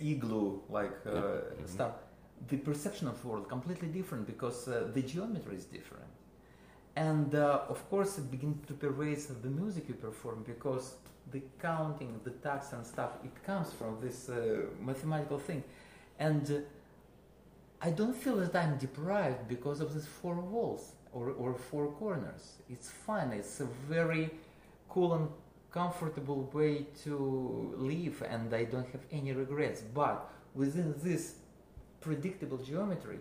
[0.00, 1.10] igloo like uh.
[1.12, 1.68] Mhm.
[1.74, 1.94] stuff
[2.48, 6.10] the perception of the world completely different because uh, the geometry is different
[6.96, 10.86] and uh, of course it begins to pervade the music you perform because
[11.32, 14.36] the counting the tacts and stuff it comes from this uh,
[14.80, 15.62] mathematical thing
[16.26, 16.44] and
[17.88, 22.54] i don't feel that i'm deprived because of these four walls or, or four corners.
[22.68, 23.30] It's fine.
[23.32, 24.30] It's a very
[24.88, 25.28] cool and
[25.70, 29.80] comfortable way to live and i don't have any regrets.
[29.80, 31.36] But within this
[32.00, 33.20] predictable geometry,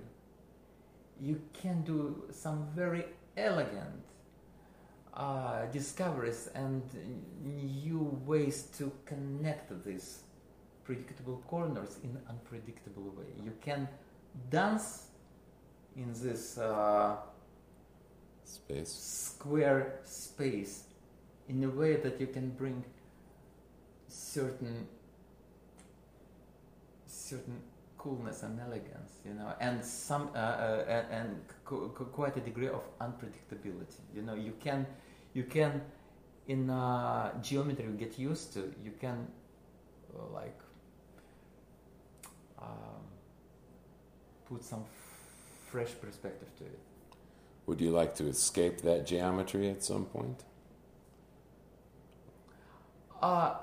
[1.22, 3.06] you can do some very
[3.38, 4.04] elegant
[5.14, 6.82] uh, discoveries and
[7.42, 10.24] new ways to connect these
[10.84, 13.28] predictable corners in unpredictable way.
[13.44, 13.88] You can
[14.50, 15.08] dance
[15.96, 17.18] in this uh,
[18.44, 18.90] Space.
[18.90, 20.86] square space
[21.48, 22.84] in a way that you can bring
[24.08, 24.88] certain
[27.06, 27.62] certain
[27.98, 32.42] coolness and elegance, you know, and some uh, uh, and, and qu- qu- quite a
[32.42, 34.02] degree of unpredictability.
[34.16, 34.86] You know, you can
[35.34, 35.82] you can
[36.48, 38.74] in uh, geometry you get used to.
[38.84, 39.28] You can
[40.18, 40.60] uh, like
[42.62, 43.04] um,
[44.48, 46.80] put some f- fresh perspective to it.
[47.68, 50.44] Would you like to escape that geometry at some point?
[53.22, 53.54] Uh,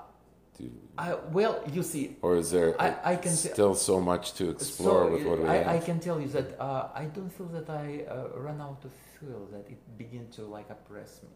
[0.57, 4.33] you, I, well, you see, or is there I- I can t- still so much
[4.35, 5.67] to explore so, with what we I, have?
[5.67, 8.91] I can tell you that uh, I don't feel that I uh, run out of
[9.19, 11.29] fuel, that it begin to like oppress me,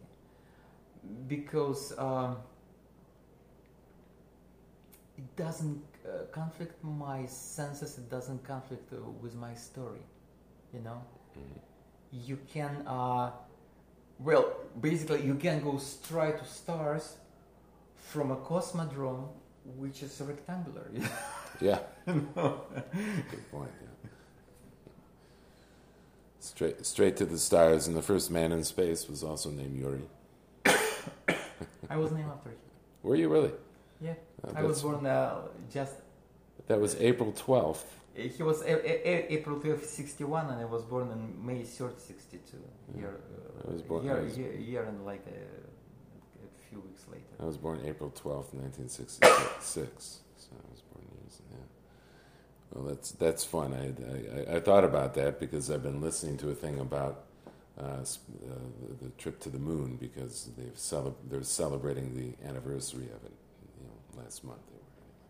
[1.28, 2.36] because um,
[5.16, 7.98] it doesn't uh, conflict my senses.
[7.98, 10.02] It doesn't conflict uh, with my story,
[10.72, 11.02] you know.
[11.36, 11.58] Mhm.
[12.12, 13.30] You can, uh,
[14.18, 14.44] well,
[14.80, 17.16] basically, you can go straight to stars
[17.96, 19.28] from a cosmodrome,
[19.78, 20.90] which is rectangular.
[21.60, 21.78] Yeah.
[22.06, 22.34] Good
[23.52, 23.70] point.
[23.80, 24.10] Yeah.
[26.40, 30.02] Straight, straight to the stars, and the first man in space was also named Yuri.
[31.88, 32.58] I was named after him.
[33.04, 33.52] Were you really?
[34.04, 34.14] Yeah.
[34.46, 35.94] Uh, I was born uh, just.
[36.68, 37.90] That was April twelfth.
[38.14, 42.56] He was a- a- April 12th, 61, and I was born in May 3rd, 62.
[42.94, 43.00] Yeah.
[43.00, 45.40] Year, uh, I was born- year, was- year, year and like a,
[46.46, 47.24] a few weeks later.
[47.40, 50.20] I was born April twelfth, nineteen sixty-six.
[50.36, 51.34] So I was born years.
[51.50, 51.56] Yeah.
[52.72, 53.68] Well, that's that's fun.
[53.82, 53.86] I,
[54.52, 57.24] I I thought about that because I've been listening to a thing about
[57.78, 63.08] uh, uh, the, the trip to the moon because they've cele- they're celebrating the anniversary
[63.16, 63.32] of it.
[64.16, 65.22] Last month they were anyway.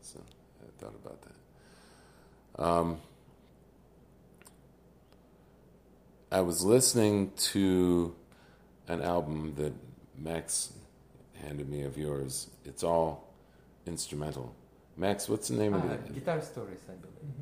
[0.00, 0.20] So
[0.62, 2.62] I thought about that.
[2.62, 2.98] Um,
[6.30, 8.14] I was listening to
[8.88, 9.72] an album that
[10.18, 10.72] Max
[11.42, 12.48] handed me of yours.
[12.64, 13.32] It's all
[13.86, 14.54] instrumental.
[14.96, 16.14] Max, what's the name of Ah, it?
[16.14, 17.34] guitar stories, I believe.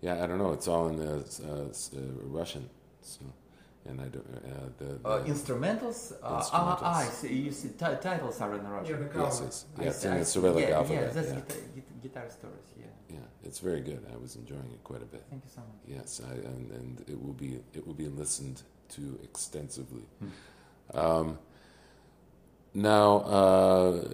[0.00, 0.52] Yeah, I don't know.
[0.52, 2.68] It's all in the uh, uh, Russian.
[3.02, 3.20] So,
[3.88, 4.26] and I don't.
[4.34, 6.12] Uh, the, the Uh, instrumentals?
[6.12, 6.16] Uh,
[6.52, 7.34] Ah, ah, I see.
[7.46, 8.86] You see, ti- titles are in Russian.
[9.02, 9.44] Yeah, the yes, cover.
[9.46, 10.24] yes, I yeah, it's see, in I the.
[10.24, 11.02] Cyrillic yeah, alphabet.
[11.04, 11.34] Yeah, that's yeah.
[11.40, 11.62] Guitar,
[12.02, 12.86] guitar stories, yeah.
[13.16, 14.02] yeah, it's very good.
[14.12, 15.22] I was enjoying it quite a bit.
[15.30, 15.82] Thank you so much.
[15.96, 18.62] Yes, I, and, and it will be it will be listened
[18.94, 20.06] to extensively.
[20.20, 20.98] Hmm.
[20.98, 21.38] Um,
[22.74, 23.08] now,
[23.38, 24.04] uh,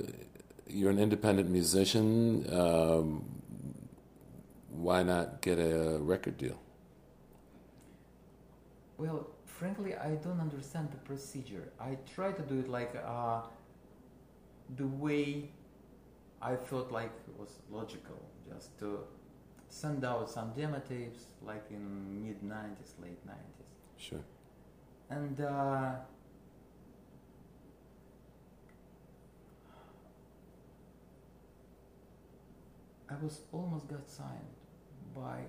[0.69, 2.47] you're an independent musician.
[2.53, 3.25] Um,
[4.71, 6.59] why not get a record deal?
[8.99, 9.27] Well,
[9.59, 11.73] frankly, I don't understand the procedure.
[11.81, 13.43] I try to do it like uh,
[14.77, 15.51] the way
[16.43, 19.01] I thought like it was logical, just to
[19.69, 24.21] send out some demo tapes, like in mid '90s, late '90s, Sure.
[25.11, 25.93] and uh,
[33.09, 34.55] I was almost got signed
[35.15, 35.41] by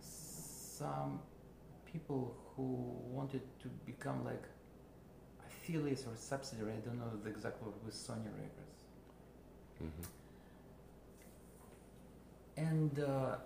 [0.00, 1.20] some
[1.92, 4.42] people who wanted to become like
[5.46, 6.72] affiliates or subsidiary.
[6.72, 8.84] I don't know the exact word with Sony Records.
[9.78, 10.02] hmm
[12.56, 13.36] And uh,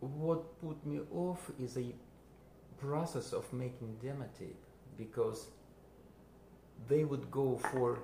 [0.00, 1.92] what put me off is a
[2.78, 4.62] process of making demo tape
[4.96, 5.46] because
[6.88, 7.98] they would go for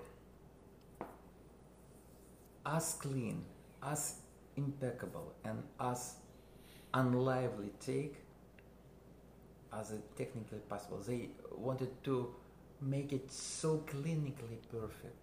[2.65, 3.45] as clean,
[3.83, 4.17] as
[4.57, 6.17] impeccable, and as
[6.95, 8.17] unlively take
[9.73, 10.99] as it technically possible.
[10.99, 12.35] They wanted to
[12.81, 15.17] make it so clinically perfect.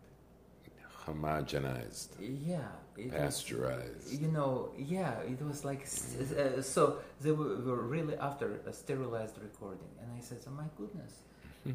[1.06, 2.60] Homogenized, Yeah,
[2.96, 4.22] it was- pasteurized.
[4.22, 9.38] you know, yeah, it was like uh, so they were, were really after a sterilized
[9.42, 11.14] recording, and I said, "Oh my goodness!"
[11.68, 11.72] uh,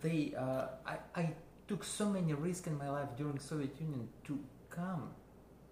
[0.00, 1.34] they, uh, I, I
[1.68, 4.38] took so many risks in my life during Soviet Union to
[4.70, 5.10] come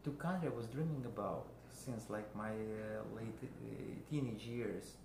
[0.04, 3.46] to country I was dreaming about since like my uh, late uh,
[4.10, 4.96] teenage years.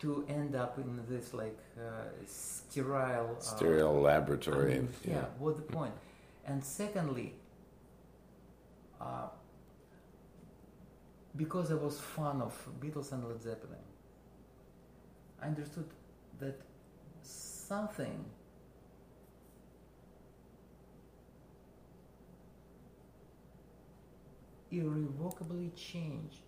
[0.00, 4.72] To end up in this like uh, sterile, uh, Stereo laboratory.
[4.72, 5.94] I mean, yeah, what's the point?
[6.44, 7.32] And secondly,
[9.00, 9.28] uh,
[11.34, 13.78] because I was fan of Beatles and Led Zeppelin,
[15.42, 15.88] I understood
[16.40, 16.60] that
[17.22, 18.22] something
[24.80, 26.42] irrevocably changed,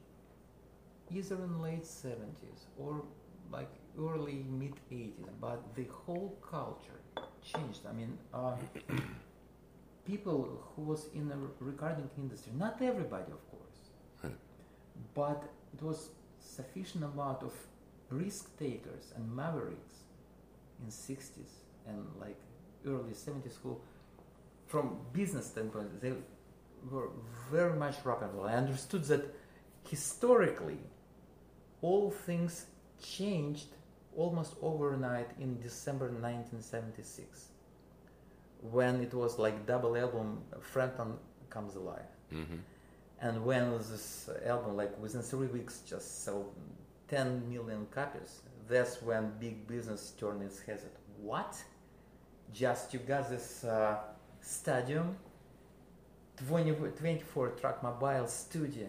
[1.14, 3.02] either in late 70s or
[3.50, 7.00] like early mid 80s, but the whole culture
[7.42, 7.80] changed.
[7.88, 8.56] I mean, uh,
[10.06, 13.78] people who was in the recording industry, not everybody, of course,
[14.22, 14.36] Right.
[15.14, 15.42] but
[15.74, 16.10] it was
[16.40, 17.52] sufficient amount of
[18.10, 19.94] risk takers and mavericks
[20.82, 21.52] in 60s
[21.86, 22.38] and like
[22.86, 23.76] early 70s who
[24.66, 26.12] from business standpoint they
[26.90, 27.10] were
[27.50, 29.34] very much rock and roll i understood that
[29.88, 30.78] historically
[31.82, 32.66] all things
[33.02, 33.68] changed
[34.16, 37.48] almost overnight in december 1976
[38.70, 41.14] when it was like double album frampton
[41.50, 42.56] comes alive hmm
[43.20, 46.54] and when this album, like within three weeks, just sold
[47.08, 50.80] 10 million copies, that's when big business turned its head.
[51.20, 51.56] What?
[52.52, 53.98] Just you got this uh,
[54.40, 55.16] stadium,
[56.46, 58.88] 20, 24 track mobile studio,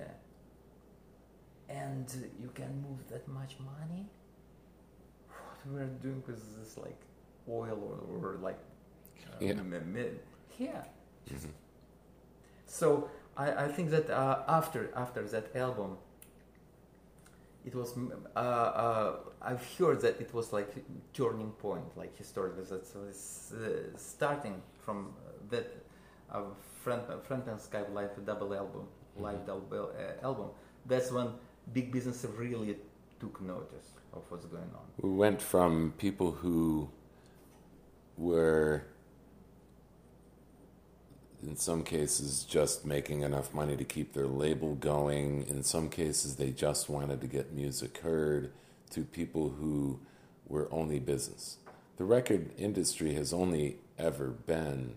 [1.70, 2.06] and
[2.42, 4.08] you can move that much money?
[5.30, 7.00] What we're doing with this, like
[7.50, 8.60] oil or, or like,
[9.28, 9.54] uh, Yeah.
[10.58, 10.84] yeah.
[11.30, 11.52] Mhm.
[12.66, 15.98] So I, I think that uh, after after that album,
[17.66, 17.94] it was
[18.36, 20.70] uh, uh, I've heard that it was like
[21.14, 22.64] turning point, like historically.
[22.64, 25.14] That was uh, starting from
[25.50, 25.68] that
[26.88, 30.50] uh, Frampton Comes Alive double album, live double uh, album.
[30.86, 31.30] That's when
[31.74, 32.78] big business really
[33.20, 34.82] took notice of what's going on.
[35.02, 36.90] We went from people who
[38.18, 38.84] were,
[41.44, 45.46] in some cases, just making enough money to keep their label going.
[45.48, 48.52] In some cases, they just wanted to get music heard,
[48.92, 50.00] to people who
[50.48, 51.58] were only business.
[51.98, 54.96] The record industry has only ever been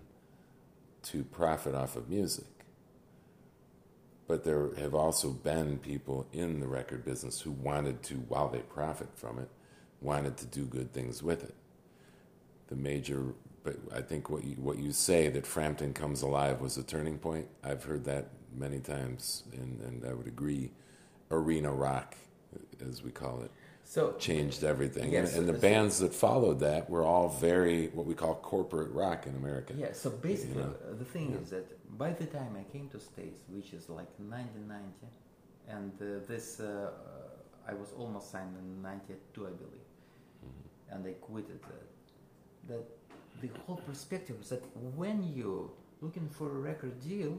[1.05, 2.45] to profit off of music.
[4.27, 8.61] But there have also been people in the record business who wanted to, while they
[8.61, 9.49] profit from it,
[10.01, 11.55] wanted to do good things with it.
[12.69, 13.35] The major,
[13.65, 17.19] but I think what you, what you say that Frampton Comes Alive was a turning
[17.19, 17.47] point.
[17.63, 20.71] I've heard that many times, and, and I would agree.
[21.31, 22.17] Arena rock,
[22.87, 23.51] as we call it,
[23.93, 25.12] So changed everything.
[25.12, 28.34] Yes, and, and the so- bands that followed that were all very what we call
[28.36, 29.74] corporate rock in America.
[29.76, 30.74] Yeah, so basically, know?
[30.90, 31.43] uh, the thing Yeah.
[31.43, 31.66] is that
[31.99, 35.09] by the time I came to States, which is like 1990,
[35.68, 39.88] and uh, this, uh, uh, I was almost signed in 92, I believe,
[40.47, 40.93] Mm-hmm.
[40.95, 41.88] and I quitted that.
[42.70, 42.84] That
[43.43, 44.64] the whole perspective is that
[45.03, 45.68] when you're
[46.01, 47.32] looking for a record deal,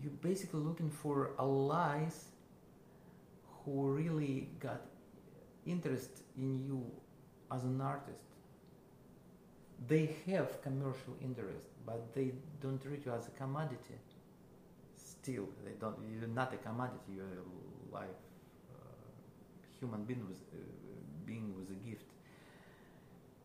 [0.00, 2.16] you're basically looking for allies
[3.68, 4.80] who really got
[5.66, 6.84] interest in you
[7.52, 8.28] as an artist
[9.86, 13.94] they have commercial interest, but they don't treat you as a commodity.
[14.96, 15.96] Still, they don't.
[16.10, 17.12] You're not a commodity.
[17.14, 18.20] You're a live
[18.74, 18.80] uh,
[19.78, 20.58] human being with uh,
[21.26, 22.06] being with a gift,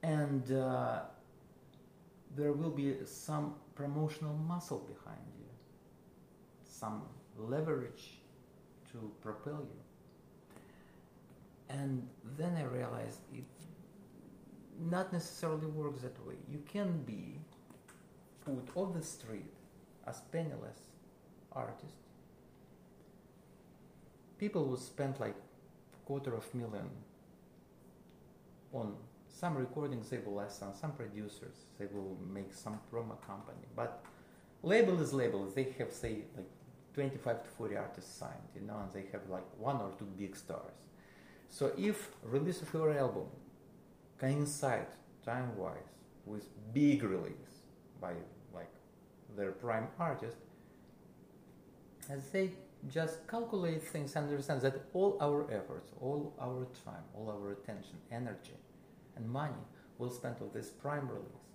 [0.01, 1.01] and uh,
[2.36, 5.45] there will be some promotional muscle behind you,
[6.63, 7.03] some
[7.38, 8.21] leverage
[8.91, 9.82] to propel you.
[11.74, 12.07] And
[12.38, 13.45] then I realized it
[14.80, 16.36] not necessarily works that way.
[16.49, 17.39] You can be
[18.45, 19.53] put on the street
[20.05, 20.80] as penniless
[21.51, 21.95] artist.
[24.38, 25.36] People will spend like
[26.05, 26.89] quarter of million
[28.74, 28.95] on
[29.28, 33.65] some recordings they will license, some producers they will make some promo company.
[33.76, 34.03] But
[34.61, 35.45] label is label.
[35.45, 36.49] They have say like
[36.93, 40.36] 25 to 40 artists signed, you know, and they have like one or two big
[40.36, 40.76] stars.
[41.54, 43.28] So if release of your album
[44.20, 44.88] coincide
[45.24, 45.91] time wise
[46.26, 47.54] with big release
[48.01, 48.14] by
[48.51, 48.74] like
[49.38, 50.38] their prime artist
[52.10, 52.49] as they
[52.89, 57.97] just calculate things and understand that all our efforts all our time all our attention
[58.12, 58.58] energy
[59.16, 59.64] and money
[59.99, 61.49] will spend on this prime release.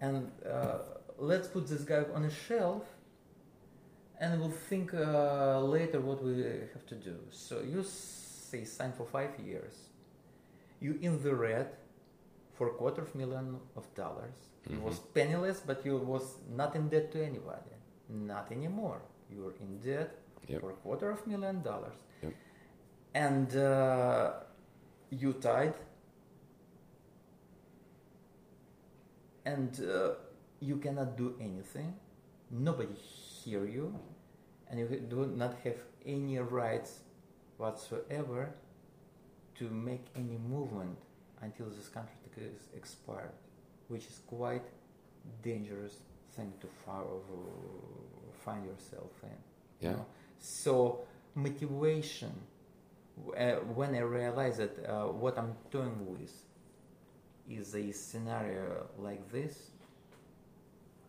[0.00, 0.78] And uh,
[1.18, 2.82] let's put this guy on a shelf
[4.18, 7.16] and we'll think uh, later what we have to do.
[7.30, 7.84] So you
[8.52, 9.74] say sign for five years
[10.86, 11.68] you in the red
[12.56, 13.46] for a quarter of million
[13.80, 14.38] of dollars.
[14.70, 14.82] You Mhm.
[14.88, 16.24] was penniless, but you was
[16.60, 17.74] not in debt to anybody.
[18.32, 19.00] Not anymore.
[19.34, 20.10] You're in debt
[20.48, 20.60] Yep.
[20.60, 21.98] for a quarter of million dollars.
[22.22, 22.34] Yep.
[23.26, 24.32] And uh,
[25.22, 25.74] you tied.
[29.44, 30.14] And uh,
[30.60, 31.94] you cannot do anything.
[32.50, 33.86] Nobody hear you.
[34.68, 37.00] And you do not have any rights
[37.62, 38.52] whatsoever
[39.58, 40.98] to make any movement
[41.42, 43.36] until this contract is expired,
[43.88, 44.66] which is quite
[45.42, 45.94] dangerous
[46.34, 46.66] thing to
[48.44, 49.28] find yourself in.
[49.80, 49.90] Yeah.
[49.90, 50.06] You know?
[50.38, 51.00] So
[51.34, 52.32] motivation.
[53.36, 56.32] Uh, when I realized that uh, what I'm doing with
[57.48, 59.70] is a scenario like this,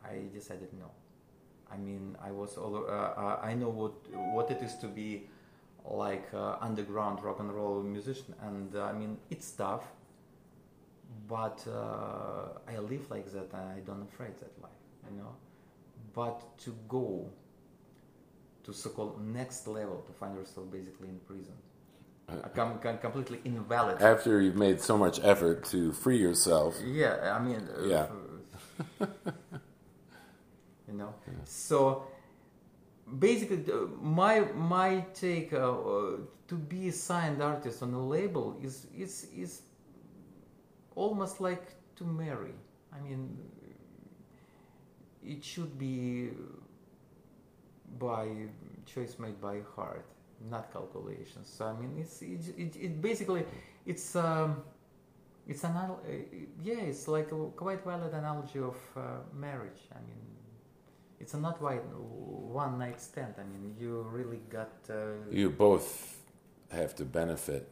[0.03, 0.91] I decided no.
[1.71, 2.75] I mean, I was all.
[2.75, 3.93] Uh, uh, I know what
[4.35, 5.29] what it is to be
[5.85, 9.83] like uh, underground rock and roll musician, and uh, I mean it's tough.
[11.27, 14.71] But uh, I live like that, and I don't afraid that life,
[15.09, 15.35] you know.
[16.13, 17.29] But to go
[18.63, 21.55] to so-called next level, to find yourself basically in prison,
[22.29, 24.01] Uh, a com- com- completely invalid.
[24.01, 28.07] After you've made so much effort to free yourself, Yeah, I mean, uh, Yeah.
[30.87, 31.13] you know.
[31.45, 32.03] So
[33.19, 38.57] basically, the- my my take uh, uh, to be a signed artist on a label
[38.61, 39.61] is is is
[40.95, 42.53] almost like to marry.
[42.91, 43.37] I mean,
[45.23, 46.31] it should be
[47.99, 48.27] by
[48.85, 50.05] choice made by heart,
[50.49, 51.47] not calculations.
[51.55, 53.45] So I mean, it's it, it, it basically
[53.85, 54.63] it's um,
[55.47, 55.95] it's an uh,
[56.63, 59.01] yeah, it's like a quite valid analogy of uh,
[59.33, 59.81] marriage.
[59.91, 60.21] I mean,
[61.23, 61.85] it's a not white
[62.61, 63.33] one night stand.
[63.39, 64.95] I mean, you really got uh,
[65.31, 66.17] you both
[66.69, 67.63] have to benefit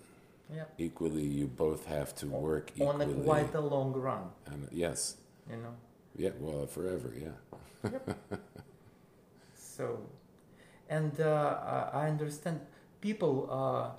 [0.58, 1.28] yeah equally.
[1.40, 4.24] You both have to work equally on a quite a long run.
[4.52, 5.18] And yes,
[5.50, 5.76] You know,
[6.24, 7.38] yeah, well, forever, yeah.
[9.76, 9.86] so
[10.90, 11.58] and uh,
[11.94, 12.58] I I understand
[13.02, 13.92] people are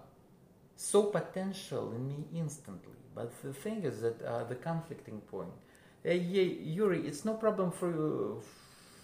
[0.76, 2.98] so potential in me instantly.
[3.14, 5.54] But the thing is that uh, the conflicting point.
[6.04, 8.40] Uh, yeah, Yuri, it's no problem for you,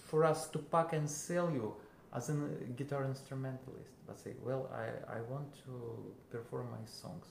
[0.09, 1.75] for us to pack and sell you
[2.15, 2.35] as a
[2.77, 3.93] guitar instrumentalist.
[4.07, 5.73] But say, well, I, I want to
[6.31, 7.27] perform my songs.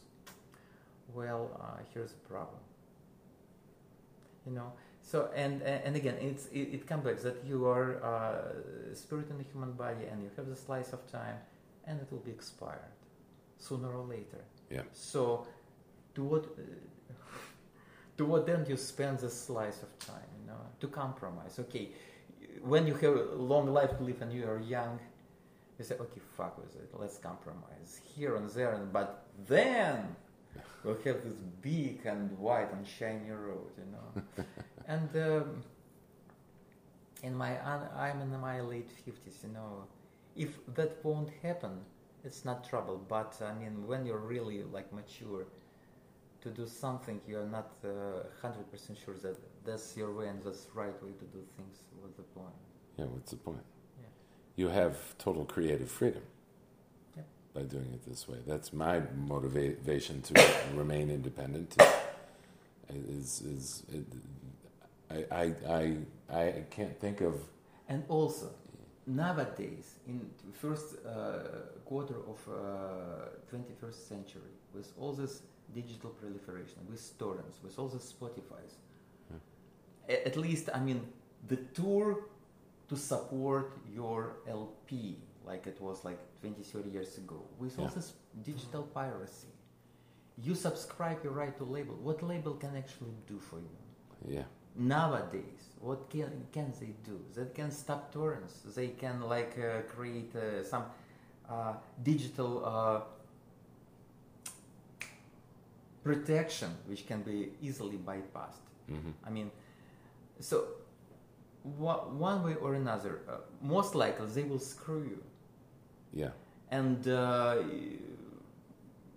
[1.14, 2.60] Well, uh, here's a problem.
[4.46, 4.72] You know,
[5.02, 9.38] so and and again, it's it, it comes back that you are uh, spirit in
[9.38, 11.36] the human body, and you have the slice of time,
[11.86, 12.94] and it will be expired
[13.58, 14.46] sooner or later.
[14.70, 14.84] Yeah.
[14.94, 15.48] So,
[16.16, 17.14] to what uh,
[18.18, 20.30] to what end you spend the slice of time?
[20.40, 21.60] You know, to compromise.
[21.60, 21.90] Okay,
[22.64, 25.00] when you have a long life to live and you are young,
[25.78, 26.90] you say, okay, fuck with it.
[26.94, 30.16] Let's compromise here and there, and but then
[30.84, 33.72] we'll have this big and white and shiny road.
[33.78, 34.46] You know,
[34.88, 35.10] and.
[35.16, 35.64] Um,
[37.24, 37.58] in my
[38.06, 39.86] I'm in my late fifties, you know.
[40.36, 41.80] If that won't happen,
[42.24, 43.04] it's not trouble.
[43.08, 45.46] But I mean, when you're really like mature,
[46.42, 47.72] to do something, you're not
[48.42, 49.38] hundred percent sure that
[49.68, 51.78] that's your way and that's the right way to do things.
[52.02, 52.56] What's the point?
[52.98, 53.66] Yeah, what's the point?
[54.02, 54.08] Yeah.
[54.58, 56.24] You have total creative freedom
[57.18, 57.24] Yeah.
[57.56, 58.40] by doing it this way.
[58.48, 60.34] That's my motivation to
[60.76, 61.78] remain independent.
[63.20, 64.06] Is is it,
[65.12, 65.98] I, I I
[66.42, 67.36] I can't think of
[67.90, 68.52] And also,
[69.08, 71.40] nowadays, in first uh,
[71.86, 72.56] quarter of uh,
[73.52, 75.44] 21st century, with all this
[75.74, 78.76] digital proliferation, with torrents, with all the Spotify's,
[80.10, 81.02] at least, I mean,
[81.48, 82.26] the tour
[82.90, 88.14] to support your LP, like it was like 20, 30 years ago, with all this
[88.44, 89.48] digital piracy,
[90.42, 91.96] you subscribe your right to label.
[91.96, 93.78] What label can actually do for you?
[94.28, 94.44] yeah.
[94.80, 97.20] Nowadays what can can they do?
[97.36, 98.62] They can stop torrents.
[98.76, 100.86] They can like uh, create uh, some
[101.50, 103.02] uh, digital uh,
[106.04, 108.66] protection which can be easily bypassed.
[108.88, 109.52] Hmm i mean
[110.40, 110.68] so
[111.64, 115.24] one way or another uh, most likely they will screw you
[116.14, 116.30] yeah
[116.72, 117.58] and uh,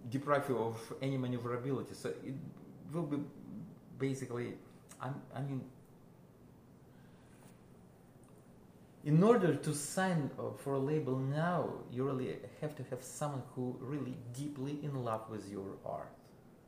[0.08, 1.94] deprive you of any maneuverability.
[1.94, 2.34] So it
[2.92, 3.18] will be
[3.98, 4.54] basically,
[5.00, 5.62] I'm, I mean,
[9.04, 13.76] in order to sign for a label now, you really have to have someone who
[13.80, 16.12] really deeply in love with your art.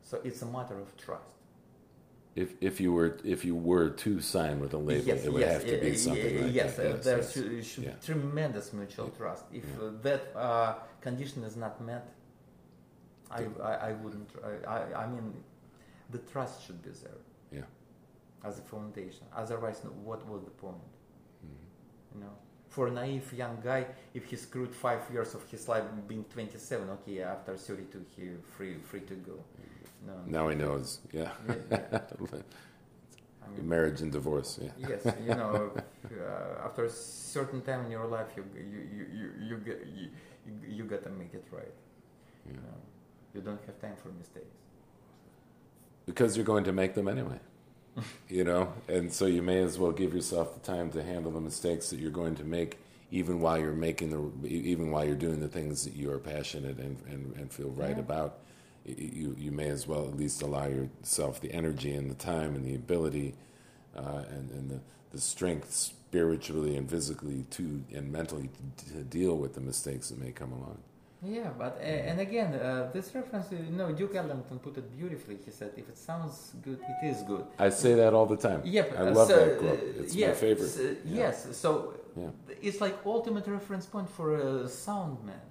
[0.01, 1.35] So it's a matter of trust.
[2.35, 5.41] If if you were if you were to sign with a label, yes, it would
[5.41, 6.85] yes, have to be something like yes, that.
[7.05, 7.77] Yes, there yes.
[7.77, 7.91] Yeah.
[8.03, 9.45] tremendous mutual trust.
[9.53, 9.85] If Yeah.
[9.85, 12.05] uh, that uh, condition is not met,
[13.29, 14.29] I, I, I wouldn't.
[14.67, 15.43] I, I, mean,
[16.09, 17.21] the trust should be there
[17.51, 18.47] Yeah.
[18.47, 19.25] as a foundation.
[19.35, 20.81] Otherwise, what was the point?
[21.45, 22.15] Mhm.
[22.15, 22.33] You know,
[22.67, 26.89] for a naive young guy, if he screwed five years of his life being 27,
[26.89, 28.23] okay, after 32, he
[28.57, 29.37] free free to go.
[30.05, 30.99] No, Now he knows.
[31.11, 31.31] Yeah.
[31.71, 31.99] Yeah.
[33.45, 34.59] I mean, Marriage and divorce.
[34.61, 34.69] Yeah.
[34.89, 35.71] yes, you know,
[36.05, 40.07] uh, after a certain time in your life, you you you you you get you,
[40.45, 41.75] you, you got to make it right.
[42.45, 42.51] Yeah.
[42.53, 42.77] You, know,
[43.35, 44.55] you don't have time for mistakes.
[46.05, 47.39] Because you're going to make them anyway.
[48.27, 51.39] you know, and so you may as well give yourself the time to handle the
[51.39, 52.79] mistakes that you're going to make,
[53.11, 56.77] even while you're making the even while you're doing the things that you are passionate
[56.79, 57.99] and, and, and feel right Yeah.
[57.99, 58.39] about
[58.85, 62.65] you you may as well at least allow yourself the energy and the time and
[62.65, 63.33] the ability
[63.95, 64.79] uh, and, and the,
[65.11, 70.19] the strength spiritually and physically to and mentally to, to deal with the mistakes that
[70.19, 70.77] may come along
[71.23, 75.37] Yeah, but uh, and again, uh, this reference, you know, Duke Ellington put it beautifully.
[75.45, 76.35] He said, "If it sounds
[76.67, 79.51] good, it is good." I say that all the time Yeah, I love so, that
[79.61, 81.21] quote uh, it's yeah, my favorite s- uh, Yeah.
[81.23, 81.71] Yes, so
[82.21, 82.31] Yeah.
[82.67, 85.45] it's like ultimate reference point for a sound man,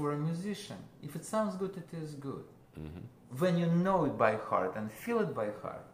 [0.00, 0.76] for a musician.
[1.02, 2.44] If it sounds good, it is good.
[2.78, 3.02] Mhm.
[3.42, 5.86] When you know it by heart and feel it by heart,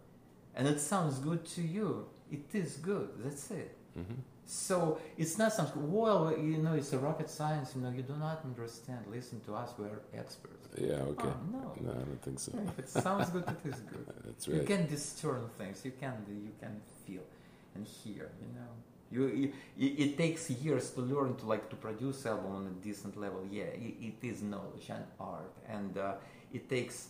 [0.57, 1.89] and it sounds good to you,
[2.37, 3.09] it is good.
[3.25, 3.73] That's it.
[3.99, 4.19] Mhm.
[4.45, 4.77] So
[5.23, 5.83] it's not something.
[6.01, 7.69] Well, you know, it's a rocket science.
[7.75, 9.01] You know, you do not understand.
[9.19, 9.69] Listen to us.
[9.79, 10.65] We're experts.
[10.91, 11.65] yeah okay Oh, no.
[11.87, 14.07] no I don't think so If it sounds good, it is good.
[14.27, 14.57] that's right.
[14.61, 15.77] You can discern things.
[15.89, 16.15] You can
[16.49, 17.25] you can feel
[17.75, 18.27] and hear.
[18.45, 18.71] You know,
[19.11, 22.85] you, you it, it takes years to learn to like to produce album on a
[22.85, 23.47] decent level.
[23.51, 26.15] Yeah, it, it is knowledge and art, and uh,
[26.53, 27.09] it takes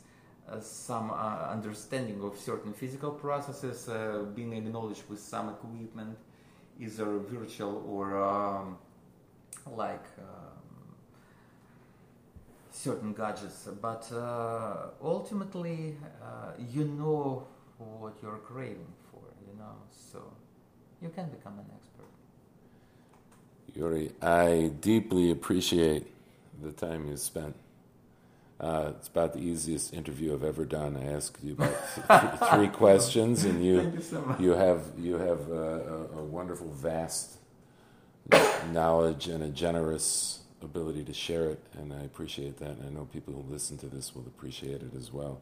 [0.49, 6.19] uh, some uh, understanding of certain physical processes, uh, being acknowledged with some equipment,
[6.81, 8.79] either virtual or um,
[9.67, 10.05] like.
[10.19, 10.57] Um,
[12.71, 17.47] certain gadgets, but uh, ultimately uh, you know
[17.79, 20.23] what you're craving for, you know, so
[21.01, 21.86] you can become an expert.
[23.77, 26.07] Yuri, I deeply appreciate
[26.63, 27.55] the time you spent.
[28.59, 30.97] Uh, it's about the easiest interview I've ever done.
[30.97, 31.75] I asked you about
[32.41, 36.69] th- three questions, and you you so you have you have a, a, a wonderful,
[36.73, 37.37] vast
[38.73, 42.71] knowledge and a generous ability to share it, and I appreciate that.
[42.71, 45.41] And I know people who listen to this will appreciate it as well.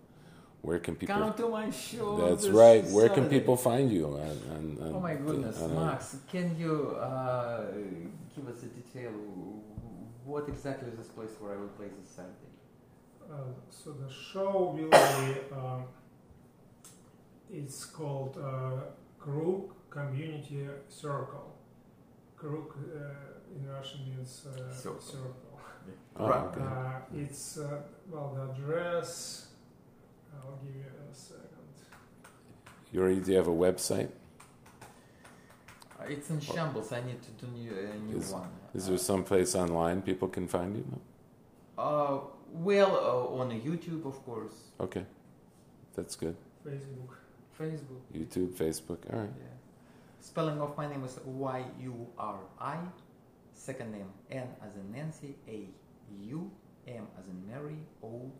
[0.65, 1.15] Where can people?
[1.15, 2.27] Come to my show.
[2.27, 2.83] That's right.
[2.87, 4.07] Where can people find you?
[4.07, 7.67] On, on, on Oh my goodness, on Max, can you uh,
[8.35, 9.11] give us a detail?
[10.25, 12.55] What exactly is this place where I will play this Saturday?
[13.31, 15.55] Uh, so the show will be.
[15.55, 15.85] Um,
[17.53, 18.85] it's called uh,
[19.19, 21.55] Krug Community Circle.
[22.39, 25.01] Krug uh, in Russian means uh, Circle.
[25.01, 25.37] circle.
[26.17, 26.61] Oh, okay.
[26.63, 29.49] Uh, it's uh, well the address.
[30.43, 31.75] I'll give you in a second.
[32.93, 34.11] Yuri, do you have a website?
[36.07, 36.93] It's in shambles.
[36.93, 38.49] I need to do new, a new Is- one.
[38.75, 40.85] Is there some place online people can find you?
[41.79, 42.19] Uh,
[42.53, 44.55] well, uh, on YouTube, of course.
[44.81, 45.05] Okay,
[45.97, 46.37] that's good.
[46.67, 47.15] Facebook.
[47.59, 48.03] Facebook.
[48.13, 48.99] YouTube, Facebook.
[49.13, 49.31] All right.
[49.39, 49.45] Yeah.
[50.21, 52.79] Spelling of my name is Y U R I.
[53.53, 55.69] Second name N as in Nancy, A
[56.27, 56.51] U
[56.89, 58.31] M as in Mary, O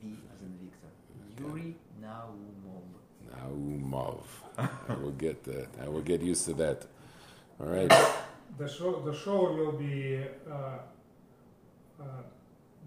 [0.00, 0.88] V as in Victor.
[1.38, 2.82] Yuri Naumov.
[3.30, 4.24] Naumov.
[4.58, 5.68] I will get that.
[5.82, 6.86] I will get used to that.
[7.60, 7.92] All right.
[8.58, 10.20] The show the show will be
[10.50, 10.78] uh,
[12.00, 12.04] uh,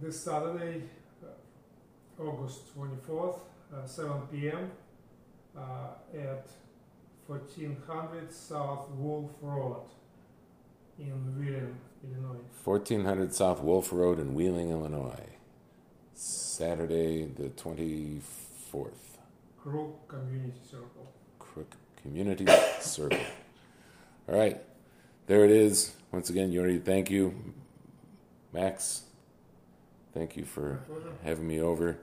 [0.02, 0.84] this Saturday,
[1.24, 3.38] uh, August twenty fourth,
[3.74, 4.72] uh, seven p.m.
[5.58, 5.62] Uh,
[6.16, 6.48] at
[7.26, 9.82] fourteen hundred South Wolf Road
[11.00, 12.40] in Wheeling, Illinois.
[12.64, 15.35] 1400 South Wolf Road in Wheeling, Illinois.
[16.16, 18.92] Saturday, the 24th.
[19.62, 21.12] Krug Community Circle.
[21.40, 21.66] Krug
[22.02, 22.46] Community
[22.80, 23.20] Circle.
[24.28, 24.62] All right.
[25.28, 25.94] There it is.
[26.12, 27.54] Once again, Yuri, thank you.
[28.54, 29.04] Max,
[30.14, 30.82] thank you for
[31.24, 31.98] having me over.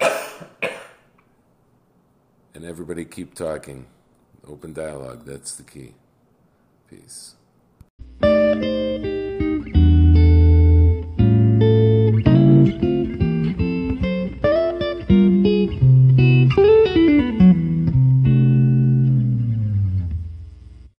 [0.00, 0.10] and
[2.64, 3.86] everybody keep talking.
[4.46, 5.94] Open dialogue, that's the key.
[6.90, 7.36] Peace.